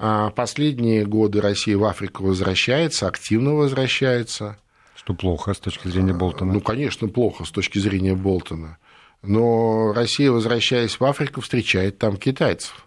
А 0.00 0.30
последние 0.30 1.04
годы 1.04 1.40
Россия 1.40 1.76
в 1.76 1.84
Африку 1.84 2.24
возвращается, 2.24 3.08
активно 3.08 3.54
возвращается. 3.54 4.58
Что 4.94 5.14
плохо 5.14 5.54
с 5.54 5.58
точки 5.58 5.88
зрения 5.88 6.14
Болтона? 6.14 6.52
Ну, 6.52 6.60
конечно, 6.60 7.08
плохо 7.08 7.44
с 7.44 7.50
точки 7.50 7.78
зрения 7.78 8.14
Болтона 8.14 8.78
но 9.22 9.92
Россия, 9.92 10.30
возвращаясь 10.30 10.98
в 10.98 11.04
Африку, 11.04 11.40
встречает 11.40 11.98
там 11.98 12.16
китайцев. 12.16 12.84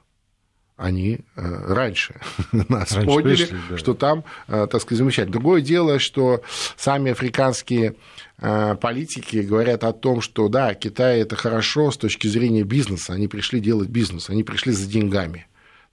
Они 0.77 1.19
э, 1.35 1.73
раньше 1.73 2.19
нас 2.51 2.93
раньше 2.93 3.05
поняли, 3.05 3.35
пришли, 3.35 3.57
да. 3.69 3.77
что 3.77 3.93
там, 3.93 4.23
э, 4.47 4.65
так 4.71 4.81
сказать, 4.81 4.97
замечательно. 4.97 5.33
Другое 5.33 5.61
дело, 5.61 5.99
что 5.99 6.41
сами 6.75 7.11
африканские 7.11 7.97
э, 8.39 8.75
политики 8.81 9.37
говорят 9.37 9.83
о 9.83 9.93
том, 9.93 10.21
что 10.21 10.47
да, 10.47 10.73
Китай 10.73 11.19
это 11.19 11.35
хорошо 11.35 11.91
с 11.91 11.97
точки 11.97 12.27
зрения 12.27 12.63
бизнеса, 12.63 13.13
они 13.13 13.27
пришли 13.27 13.59
делать 13.59 13.89
бизнес, 13.89 14.31
они 14.31 14.43
пришли 14.43 14.71
за 14.71 14.87
деньгами 14.87 15.45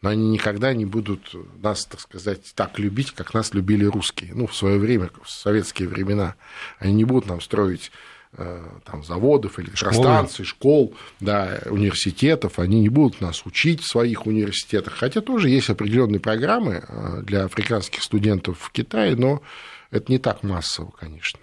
но 0.02 0.10
они 0.10 0.28
никогда 0.28 0.72
не 0.74 0.84
будут 0.84 1.34
нас, 1.62 1.84
так 1.84 2.00
сказать, 2.00 2.52
так 2.54 2.78
любить, 2.78 3.12
как 3.12 3.34
нас 3.34 3.54
любили 3.54 3.84
русские. 3.84 4.32
Ну, 4.34 4.46
в 4.46 4.54
свое 4.54 4.78
время, 4.78 5.10
в 5.22 5.30
советские 5.30 5.88
времена. 5.88 6.34
Они 6.78 6.92
не 6.92 7.04
будут 7.04 7.26
нам 7.28 7.40
строить 7.40 7.90
Э, 8.36 8.62
там, 8.84 9.02
заводов, 9.02 9.58
электростанций, 9.58 10.44
школ, 10.44 10.94
да, 11.18 11.60
университетов, 11.64 12.58
они 12.58 12.80
не 12.80 12.90
будут 12.90 13.22
нас 13.22 13.46
учить 13.46 13.80
в 13.80 13.90
своих 13.90 14.26
университетах, 14.26 14.92
хотя 14.92 15.22
тоже 15.22 15.48
есть 15.48 15.70
определенные 15.70 16.20
программы 16.20 16.84
э, 16.86 17.22
для 17.22 17.44
африканских 17.44 18.02
студентов 18.02 18.58
в 18.60 18.70
Китае, 18.70 19.16
но 19.16 19.40
это 19.90 20.12
не 20.12 20.18
так 20.18 20.42
массово, 20.42 20.90
конечно 20.90 21.40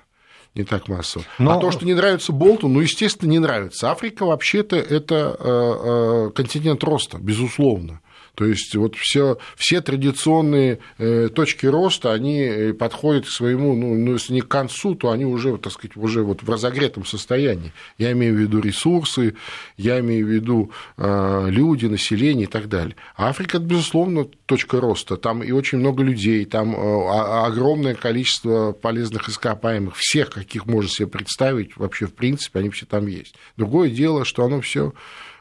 не 0.53 0.63
так 0.63 0.87
массово. 0.87 1.25
Но... 1.37 1.57
А 1.57 1.59
то, 1.59 1.69
что 1.69 1.85
не 1.85 1.93
нравится 1.93 2.31
Болту, 2.31 2.69
ну, 2.69 2.79
естественно, 2.79 3.29
не 3.29 3.39
нравится. 3.39 3.91
Африка 3.91 4.25
вообще-то 4.25 4.77
это 4.77 5.35
э, 5.37 6.31
континент 6.33 6.81
роста, 6.81 7.17
безусловно. 7.17 7.99
То 8.35 8.45
есть 8.45 8.75
вот 8.75 8.95
все, 8.95 9.37
все 9.55 9.81
традиционные 9.81 10.79
э, 10.97 11.29
точки 11.29 11.65
роста, 11.65 12.13
они 12.13 12.41
э, 12.41 12.73
подходят 12.73 13.25
к 13.25 13.29
своему, 13.29 13.75
ну, 13.75 13.95
ну, 13.95 14.13
если 14.13 14.33
не 14.33 14.41
к 14.41 14.47
концу, 14.47 14.95
то 14.95 15.11
они 15.11 15.25
уже, 15.25 15.57
так 15.57 15.73
сказать, 15.73 15.95
уже 15.95 16.21
вот 16.21 16.43
в 16.43 16.49
разогретом 16.49 17.05
состоянии. 17.05 17.71
Я 17.97 18.11
имею 18.11 18.35
в 18.35 18.37
виду 18.37 18.59
ресурсы, 18.59 19.35
я 19.77 19.99
имею 20.01 20.27
в 20.27 20.29
виду 20.29 20.71
э, 20.97 21.47
люди, 21.49 21.85
население 21.85 22.43
и 22.43 22.49
так 22.49 22.67
далее. 22.67 22.95
А 23.15 23.29
Африка, 23.29 23.59
безусловно, 23.59 24.25
точка 24.45 24.81
роста. 24.81 25.17
Там 25.17 25.41
и 25.41 25.51
очень 25.51 25.79
много 25.79 26.03
людей, 26.03 26.45
там 26.45 26.75
огромное 26.75 27.95
количество 27.95 28.73
полезных 28.73 29.29
ископаемых, 29.29 29.95
всех, 29.95 30.29
каких 30.29 30.65
можно 30.65 30.89
себе 30.89 31.07
представить, 31.07 31.77
вообще, 31.77 32.07
в 32.07 32.13
принципе, 32.13 32.59
они 32.59 32.69
все 32.69 32.85
там 32.85 33.07
есть. 33.07 33.35
Другое 33.57 33.89
дело, 33.89 34.25
что 34.25 34.43
оно 34.43 34.61
все 34.61 34.89
а, 34.89 34.93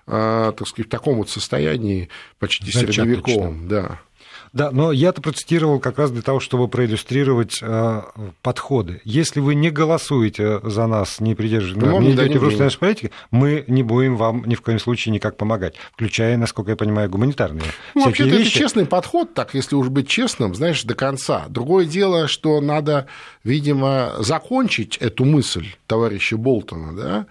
так 0.07 0.67
сказать, 0.67 0.87
в 0.87 0.91
таком 0.91 1.17
вот 1.17 1.31
состоянии 1.31 2.09
почти 2.39 2.71
средневековом. 2.71 3.69
Да. 3.69 4.01
Да, 4.55 4.71
но 4.71 4.93
я-то 4.93 5.21
процитировал 5.21 5.81
как 5.81 5.99
раз 5.99 6.13
для 6.13 6.23
того, 6.23 6.39
чтобы 6.39 6.69
проиллюстрировать 6.69 7.59
э, 7.61 8.03
подходы. 8.41 9.01
Если 9.03 9.41
вы 9.41 9.57
не 9.57 9.71
голосуете 9.71 10.61
за 10.63 10.87
нас, 10.87 11.19
не 11.19 11.35
придерживаетесь, 11.35 11.91
ну, 11.91 12.01
не 12.01 12.13
идете 12.13 12.39
в 12.39 12.45
русло 12.45 12.63
нашей 12.63 12.79
политики, 12.79 13.11
мы 13.33 13.65
не 13.67 13.83
будем 13.83 14.17
вам 14.17 14.45
ни 14.47 14.55
в 14.55 14.63
коем 14.63 14.79
случае 14.79 15.13
никак 15.13 15.37
помогать, 15.37 15.75
включая, 15.93 16.37
насколько 16.37 16.71
я 16.71 16.77
понимаю, 16.77 17.11
гуманитарные. 17.11 17.65
Ну, 17.97 18.05
вообще-то 18.05 18.31
вещи. 18.31 18.51
это 18.51 18.59
честный 18.59 18.87
подход, 18.87 19.35
так, 19.35 19.55
если 19.55 19.75
уж 19.75 19.89
быть 19.89 20.07
честным, 20.07 20.55
знаешь, 20.55 20.85
до 20.85 20.95
конца. 20.95 21.47
Другое 21.49 21.85
дело, 21.85 22.29
что 22.29 22.61
надо, 22.61 23.09
видимо, 23.43 24.13
закончить 24.21 24.99
эту 24.99 25.25
мысль 25.25 25.67
товарища 25.89 26.37
Болтона, 26.37 26.95
да, 26.95 27.27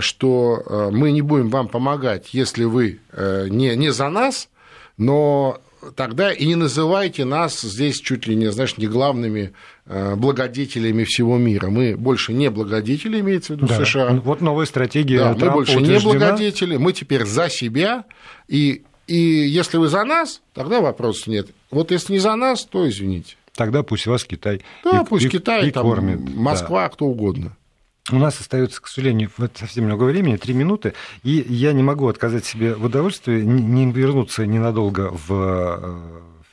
что 0.00 0.62
э, 0.64 0.90
мы 0.92 1.10
не 1.12 1.22
будем 1.22 1.48
вам 1.48 1.68
помогать, 1.68 2.34
если 2.34 2.64
вы 2.64 3.00
э, 3.12 3.48
не, 3.48 3.74
не 3.76 3.92
за 3.92 4.08
нас, 4.08 4.48
но 4.96 5.60
тогда 5.96 6.32
и 6.32 6.44
не 6.46 6.54
называйте 6.54 7.24
нас 7.24 7.60
здесь 7.60 8.00
чуть 8.00 8.26
ли 8.26 8.36
не, 8.36 8.50
знаешь, 8.52 8.76
не 8.76 8.86
главными 8.86 9.52
благодетелями 9.86 11.02
всего 11.02 11.36
мира. 11.36 11.68
Мы 11.68 11.96
больше 11.96 12.32
не 12.32 12.48
благодетели, 12.48 13.18
имеется 13.18 13.54
в 13.54 13.56
виду 13.56 13.66
да. 13.66 13.84
США. 13.84 14.20
Вот 14.22 14.40
новая 14.40 14.66
стратегия. 14.66 15.18
Да, 15.18 15.34
мы 15.34 15.50
больше 15.50 15.78
утверждена. 15.78 15.98
не 15.98 16.04
благодетели, 16.04 16.76
мы 16.76 16.92
теперь 16.92 17.24
за 17.24 17.48
себя. 17.48 18.04
И, 18.46 18.82
и 19.08 19.16
если 19.16 19.78
вы 19.78 19.88
за 19.88 20.04
нас, 20.04 20.42
тогда 20.54 20.80
вопросов 20.80 21.26
нет. 21.26 21.48
Вот 21.70 21.90
если 21.90 22.12
не 22.12 22.18
за 22.20 22.36
нас, 22.36 22.64
то 22.64 22.88
извините. 22.88 23.36
тогда 23.54 23.82
пусть 23.82 24.06
вас 24.06 24.24
Китай 24.24 24.62
да, 24.84 25.00
и, 25.00 25.04
пусть 25.04 25.24
и, 25.24 25.28
Китай, 25.28 25.68
и 25.68 25.70
там, 25.70 25.82
кормит. 25.82 26.20
Москва, 26.34 26.82
да. 26.82 26.88
кто 26.90 27.06
угодно. 27.06 27.56
У 28.12 28.18
нас 28.18 28.40
остается, 28.40 28.80
к 28.80 28.88
сожалению, 28.88 29.30
совсем 29.54 29.84
много 29.84 30.04
времени, 30.04 30.36
три 30.36 30.54
минуты, 30.54 30.94
и 31.22 31.44
я 31.48 31.72
не 31.72 31.82
могу 31.82 32.08
отказать 32.08 32.44
себе 32.44 32.74
в 32.74 32.84
удовольствии 32.84 33.40
не 33.42 33.90
вернуться 33.92 34.46
ненадолго 34.46 35.10
в 35.26 36.00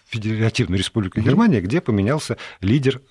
Федеративную 0.09 0.79
Республику 0.79 1.19
Германия, 1.19 1.59
где 1.61 1.81
поменялся 1.81 2.37
лидер 2.61 3.01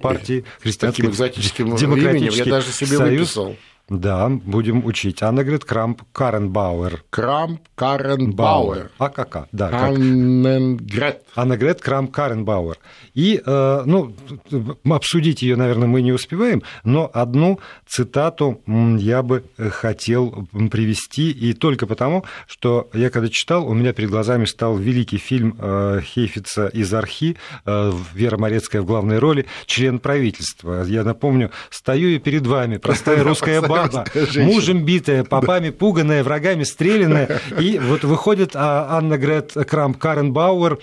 партии 0.00 0.44
христианской 0.60 1.02
Таким 1.02 1.10
экзотическим 1.10 1.76
демократический 1.76 2.26
именем 2.26 2.32
я 2.32 2.44
даже 2.44 2.72
себе 2.72 2.96
союз. 2.96 3.20
выписал. 3.20 3.56
Да, 3.88 4.28
будем 4.28 4.84
учить. 4.84 5.22
Аннегрет 5.22 5.64
Крамп 5.64 6.02
Каренбауэр. 6.12 7.04
Крамп 7.08 7.60
Каренбауэр. 7.76 8.90
АКК, 8.98 9.46
да. 9.52 9.68
Как... 9.68 9.90
Аннегрет. 9.90 11.22
Аннегрет 11.36 11.80
Крамп 11.80 12.10
Каренбауэр. 12.10 12.78
И, 13.14 13.40
э, 13.46 13.82
ну, 13.86 14.12
обсудить 14.84 15.42
ее, 15.42 15.54
наверное, 15.54 15.86
мы 15.86 16.02
не 16.02 16.10
успеваем, 16.10 16.64
но 16.82 17.08
одну 17.14 17.60
цитату 17.86 18.60
я 18.66 19.22
бы 19.22 19.44
хотел 19.56 20.48
привести, 20.72 21.30
и 21.30 21.52
только 21.52 21.86
потому, 21.86 22.24
что 22.48 22.90
я 22.92 23.08
когда 23.08 23.28
читал, 23.28 23.68
у 23.68 23.72
меня 23.72 23.92
перед 23.92 24.10
глазами 24.10 24.46
стал 24.46 24.76
великий 24.76 25.18
фильм 25.18 25.56
э, 25.60 26.00
Хейфица 26.02 26.66
из 26.66 26.92
Архи, 26.92 27.36
э, 27.64 27.92
Вера 28.14 28.36
Морецкая 28.36 28.82
в 28.82 28.86
главной 28.86 29.20
роли, 29.20 29.46
член 29.66 30.00
правительства. 30.00 30.82
Я 30.82 31.04
напомню, 31.04 31.52
стою 31.70 32.08
и 32.08 32.18
перед 32.18 32.48
вами, 32.48 32.78
простая 32.78 33.22
русская 33.22 33.60
баба, 33.75 33.75
баба, 33.76 34.04
мужем 34.36 34.84
битая, 34.84 35.24
попами 35.24 35.70
пуганая, 35.70 36.22
врагами 36.24 36.64
стрелянная. 36.64 37.40
И 37.58 37.78
вот 37.78 38.04
выходит 38.04 38.52
Анна 38.54 39.18
Грет 39.18 39.52
Крамп 39.52 39.98
Каренбауэр 39.98 40.78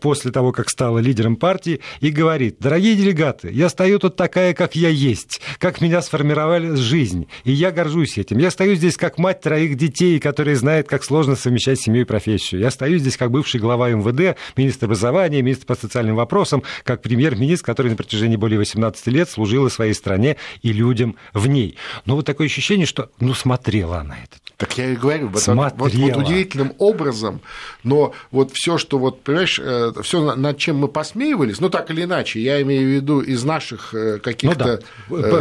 после 0.00 0.30
того, 0.30 0.52
как 0.52 0.70
стала 0.70 0.98
лидером 0.98 1.36
партии, 1.36 1.80
и 2.00 2.10
говорит, 2.10 2.56
дорогие 2.60 2.94
делегаты, 2.94 3.50
я 3.52 3.68
стою 3.68 3.98
тут 3.98 4.16
такая, 4.16 4.54
как 4.54 4.76
я 4.76 4.88
есть, 4.88 5.40
как 5.58 5.80
меня 5.80 6.02
сформировали 6.02 6.74
жизнь, 6.74 7.28
и 7.44 7.52
я 7.52 7.70
горжусь 7.70 8.18
этим. 8.18 8.38
Я 8.38 8.50
стою 8.50 8.74
здесь 8.74 8.96
как 8.96 9.18
мать 9.18 9.40
троих 9.40 9.76
детей, 9.76 10.18
которые 10.18 10.56
знает, 10.56 10.88
как 10.88 11.04
сложно 11.04 11.36
совмещать 11.36 11.80
семью 11.80 12.02
и 12.02 12.04
профессию. 12.04 12.60
Я 12.60 12.70
стою 12.70 12.98
здесь 12.98 13.16
как 13.16 13.30
бывший 13.30 13.60
глава 13.60 13.90
МВД, 13.90 14.38
министр 14.56 14.86
образования, 14.86 15.42
министр 15.42 15.66
по 15.66 15.74
социальным 15.74 16.16
вопросам, 16.16 16.62
как 16.84 17.02
премьер-министр, 17.02 17.64
который 17.64 17.90
на 17.90 17.96
протяжении 17.96 18.36
более 18.36 18.58
18 18.58 19.06
лет 19.08 19.28
служил 19.30 19.70
своей 19.70 19.94
стране 19.94 20.36
и 20.62 20.72
людям 20.72 21.16
в 21.32 21.46
ней. 21.46 21.76
Но 22.04 22.16
вот 22.16 22.25
такое 22.26 22.48
ощущение, 22.48 22.86
что 22.86 23.10
ну 23.20 23.32
смотрела 23.32 24.00
она 24.00 24.16
это. 24.22 24.36
Так 24.58 24.78
я 24.78 24.90
и 24.90 24.96
говорю, 24.96 25.28
вот, 25.28 25.46
вот, 25.46 25.74
вот 25.76 25.92
удивительным 25.92 26.72
образом, 26.78 27.42
но 27.82 28.14
вот 28.30 28.52
все, 28.52 28.78
что 28.78 28.98
вот, 28.98 29.20
понимаешь, 29.22 29.60
все, 30.02 30.34
над 30.34 30.56
чем 30.56 30.78
мы 30.78 30.88
посмеивались, 30.88 31.60
ну 31.60 31.68
так 31.68 31.90
или 31.90 32.04
иначе, 32.04 32.40
я 32.40 32.62
имею 32.62 32.88
в 32.88 32.90
виду 32.94 33.20
из 33.20 33.44
наших 33.44 33.94
каких-то 34.22 34.80
ну, 35.10 35.18
да. 35.18 35.34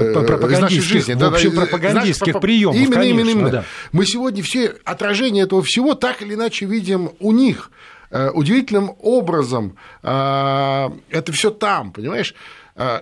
из 0.51 0.59
нашей 0.59 0.81
жизни, 0.81 1.13
в 1.13 1.23
общем, 1.23 1.55
да, 1.55 1.61
пропагандистских 1.61 2.33
наших, 2.33 2.41
приемов, 2.41 2.75
именно, 2.75 2.93
конечно, 2.93 3.19
именно, 3.19 3.29
именно. 3.29 3.49
Да. 3.51 3.63
Мы 3.93 4.05
сегодня 4.05 4.43
все 4.43 4.75
отражения 4.83 5.43
этого 5.43 5.63
всего 5.63 5.93
так 5.95 6.21
или 6.21 6.33
иначе 6.33 6.65
видим 6.65 7.11
у 7.21 7.31
них. 7.31 7.71
Удивительным 8.11 8.91
образом 8.99 9.77
это 10.01 10.93
все 11.31 11.51
там, 11.51 11.93
понимаешь? 11.93 12.35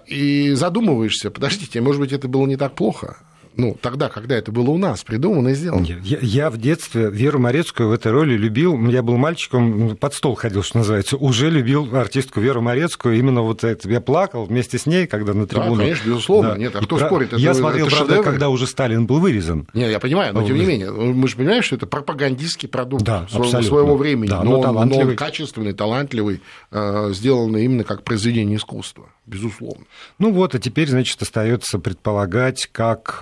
И 0.05 0.51
задумываешься, 0.53 1.31
подождите, 1.31 1.81
может 1.81 1.99
быть, 1.99 2.11
это 2.11 2.27
было 2.27 2.45
не 2.45 2.55
так 2.55 2.75
плохо 2.75 3.17
ну, 3.55 3.77
тогда, 3.79 4.09
когда 4.09 4.35
это 4.35 4.51
было 4.51 4.69
у 4.71 4.77
нас 4.77 5.03
придумано 5.03 5.49
и 5.49 5.53
сделано. 5.53 5.85
Я, 5.85 6.17
я 6.21 6.49
в 6.49 6.57
детстве 6.57 7.09
Веру 7.09 7.39
Морецкую 7.39 7.89
в 7.89 7.91
этой 7.91 8.11
роли 8.11 8.35
любил. 8.35 8.77
Я 8.87 9.03
был 9.03 9.17
мальчиком, 9.17 9.95
под 9.97 10.13
стол 10.13 10.35
ходил, 10.35 10.63
что 10.63 10.79
называется. 10.79 11.17
Уже 11.17 11.49
любил 11.49 11.95
артистку 11.95 12.39
Веру 12.39 12.61
Морецкую. 12.61 13.17
Именно 13.17 13.41
вот 13.41 13.63
это. 13.63 13.89
Я 13.89 14.01
плакал 14.01 14.45
вместе 14.45 14.77
с 14.77 14.85
ней, 14.85 15.07
когда 15.07 15.33
на 15.33 15.47
трибуну... 15.47 15.75
Да, 15.75 15.81
конечно, 15.83 16.07
безусловно. 16.07 16.51
Да. 16.51 16.57
Нет, 16.57 16.75
а 16.75 16.79
кто 16.81 16.97
и 16.97 16.99
спорит? 16.99 17.27
Это, 17.33 17.37
я 17.37 17.53
смотрел, 17.53 17.87
это 17.87 17.95
правда, 17.95 18.23
когда 18.23 18.49
уже 18.49 18.67
Сталин 18.67 19.05
был 19.05 19.19
вырезан. 19.19 19.67
Нет, 19.73 19.91
я 19.91 19.99
понимаю, 19.99 20.33
но 20.33 20.45
тем 20.45 20.57
не 20.57 20.65
менее. 20.65 20.91
Мы 20.91 21.27
же 21.27 21.35
понимаем, 21.35 21.63
что 21.63 21.75
это 21.75 21.85
пропагандистский 21.85 22.69
продукт 22.69 23.03
да, 23.03 23.27
своего, 23.29 23.61
своего 23.61 23.95
времени. 23.95 24.29
Да, 24.29 24.43
но, 24.43 24.61
но, 24.61 24.85
но 24.85 24.97
он 24.97 25.15
качественный, 25.15 25.73
талантливый, 25.73 26.41
сделанный 26.71 27.65
именно 27.65 27.83
как 27.83 28.03
произведение 28.03 28.57
искусства 28.57 29.09
безусловно. 29.25 29.85
Ну 30.19 30.31
вот, 30.31 30.55
а 30.55 30.59
теперь, 30.59 30.89
значит, 30.89 31.21
остается 31.21 31.79
предполагать, 31.79 32.67
как 32.71 33.19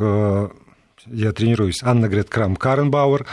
я 1.07 1.31
тренируюсь, 1.31 1.81
Анна 1.83 2.07
говорит 2.07 2.29
Крам 2.29 2.55
Каренбауэр, 2.55 3.25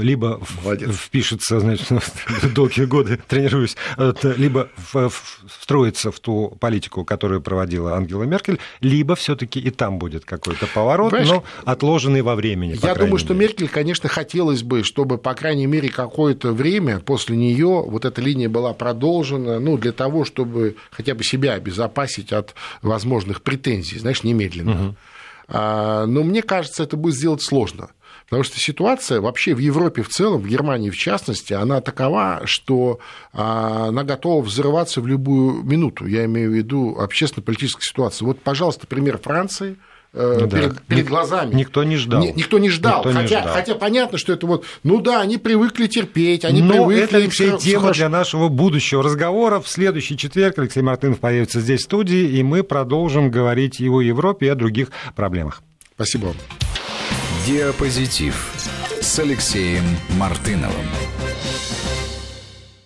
либо 0.00 0.40
Молодец. 0.62 0.94
впишется, 0.94 1.60
значит, 1.60 1.88
долгие 2.54 2.84
годы 2.84 3.18
тренируюсь, 3.28 3.76
либо 4.22 4.68
встроится 5.46 6.10
в 6.10 6.20
ту 6.20 6.56
политику, 6.60 7.04
которую 7.04 7.40
проводила 7.40 7.94
Ангела 7.94 8.24
Меркель, 8.24 8.58
либо 8.80 9.14
все 9.14 9.36
таки 9.36 9.60
и 9.60 9.70
там 9.70 9.98
будет 9.98 10.24
какой-то 10.24 10.66
поворот, 10.66 11.10
Понимаешь, 11.10 11.30
но 11.30 11.44
отложенный 11.64 12.22
во 12.22 12.34
времени. 12.34 12.78
Я 12.82 12.94
думаю, 12.94 13.12
мере. 13.12 13.24
что 13.24 13.34
Меркель, 13.34 13.68
конечно, 13.68 14.08
хотелось 14.08 14.62
бы, 14.62 14.82
чтобы, 14.82 15.18
по 15.18 15.34
крайней 15.34 15.66
мере, 15.66 15.88
какое-то 15.88 16.52
время 16.52 17.00
после 17.00 17.36
нее 17.36 17.84
вот 17.86 18.04
эта 18.04 18.20
линия 18.20 18.48
была 18.48 18.72
продолжена, 18.72 19.60
ну, 19.60 19.76
для 19.76 19.92
того, 19.92 20.24
чтобы 20.24 20.76
хотя 20.90 21.14
бы 21.14 21.24
себя 21.24 21.54
обезопасить 21.54 22.32
от 22.32 22.54
возможных 22.82 23.42
претензий, 23.42 23.98
знаешь, 23.98 24.22
немедленно. 24.22 24.72
Угу. 24.72 24.94
Но 25.48 26.06
мне 26.06 26.42
кажется, 26.42 26.82
это 26.82 26.96
будет 26.96 27.14
сделать 27.14 27.42
сложно. 27.42 27.90
Потому 28.24 28.42
что 28.42 28.58
ситуация 28.60 29.22
вообще 29.22 29.54
в 29.54 29.58
Европе 29.58 30.02
в 30.02 30.10
целом, 30.10 30.42
в 30.42 30.46
Германии 30.46 30.90
в 30.90 30.96
частности, 30.96 31.54
она 31.54 31.80
такова, 31.80 32.42
что 32.44 33.00
она 33.32 34.04
готова 34.04 34.42
взрываться 34.42 35.00
в 35.00 35.06
любую 35.06 35.62
минуту. 35.62 36.06
Я 36.06 36.26
имею 36.26 36.50
в 36.50 36.54
виду 36.54 36.96
общественно-политическую 36.98 37.82
ситуацию. 37.82 38.28
Вот, 38.28 38.40
пожалуйста, 38.40 38.86
пример 38.86 39.18
Франции– 39.18 39.76
да. 40.12 40.46
перед, 40.46 40.82
перед 40.82 41.06
глазами. 41.06 41.54
Никто 41.54 41.84
не 41.84 41.96
ждал. 41.96 42.22
Никто 42.22 42.58
не 42.58 42.70
ждал. 42.70 43.04
Никто 43.04 43.12
хотя, 43.12 43.20
не 43.22 43.42
ждал. 43.42 43.54
хотя 43.54 43.74
понятно, 43.74 44.18
что 44.18 44.32
это 44.32 44.46
вот, 44.46 44.64
ну 44.82 45.00
да, 45.00 45.20
они 45.20 45.38
привыкли 45.38 45.86
терпеть, 45.86 46.44
они 46.44 46.62
Но 46.62 46.86
привыкли... 46.86 47.04
это, 47.04 47.16
Алексей, 47.16 47.56
тема 47.58 47.82
хорошо. 47.82 47.98
для 47.98 48.08
нашего 48.08 48.48
будущего 48.48 49.02
разговора. 49.02 49.60
В 49.60 49.68
следующий 49.68 50.16
четверг 50.16 50.58
Алексей 50.58 50.82
Мартынов 50.82 51.20
появится 51.20 51.60
здесь 51.60 51.80
в 51.80 51.84
студии, 51.84 52.28
и 52.28 52.42
мы 52.42 52.62
продолжим 52.62 53.30
говорить 53.30 53.80
и 53.80 53.88
о 53.88 54.00
Европе, 54.00 54.46
и 54.46 54.48
о 54.48 54.54
других 54.54 54.88
проблемах. 55.14 55.62
Спасибо 55.94 56.26
вам. 56.26 56.36
Диапозитив 57.46 58.52
с 59.00 59.18
Алексеем 59.18 59.84
Мартыновым. 60.18 60.86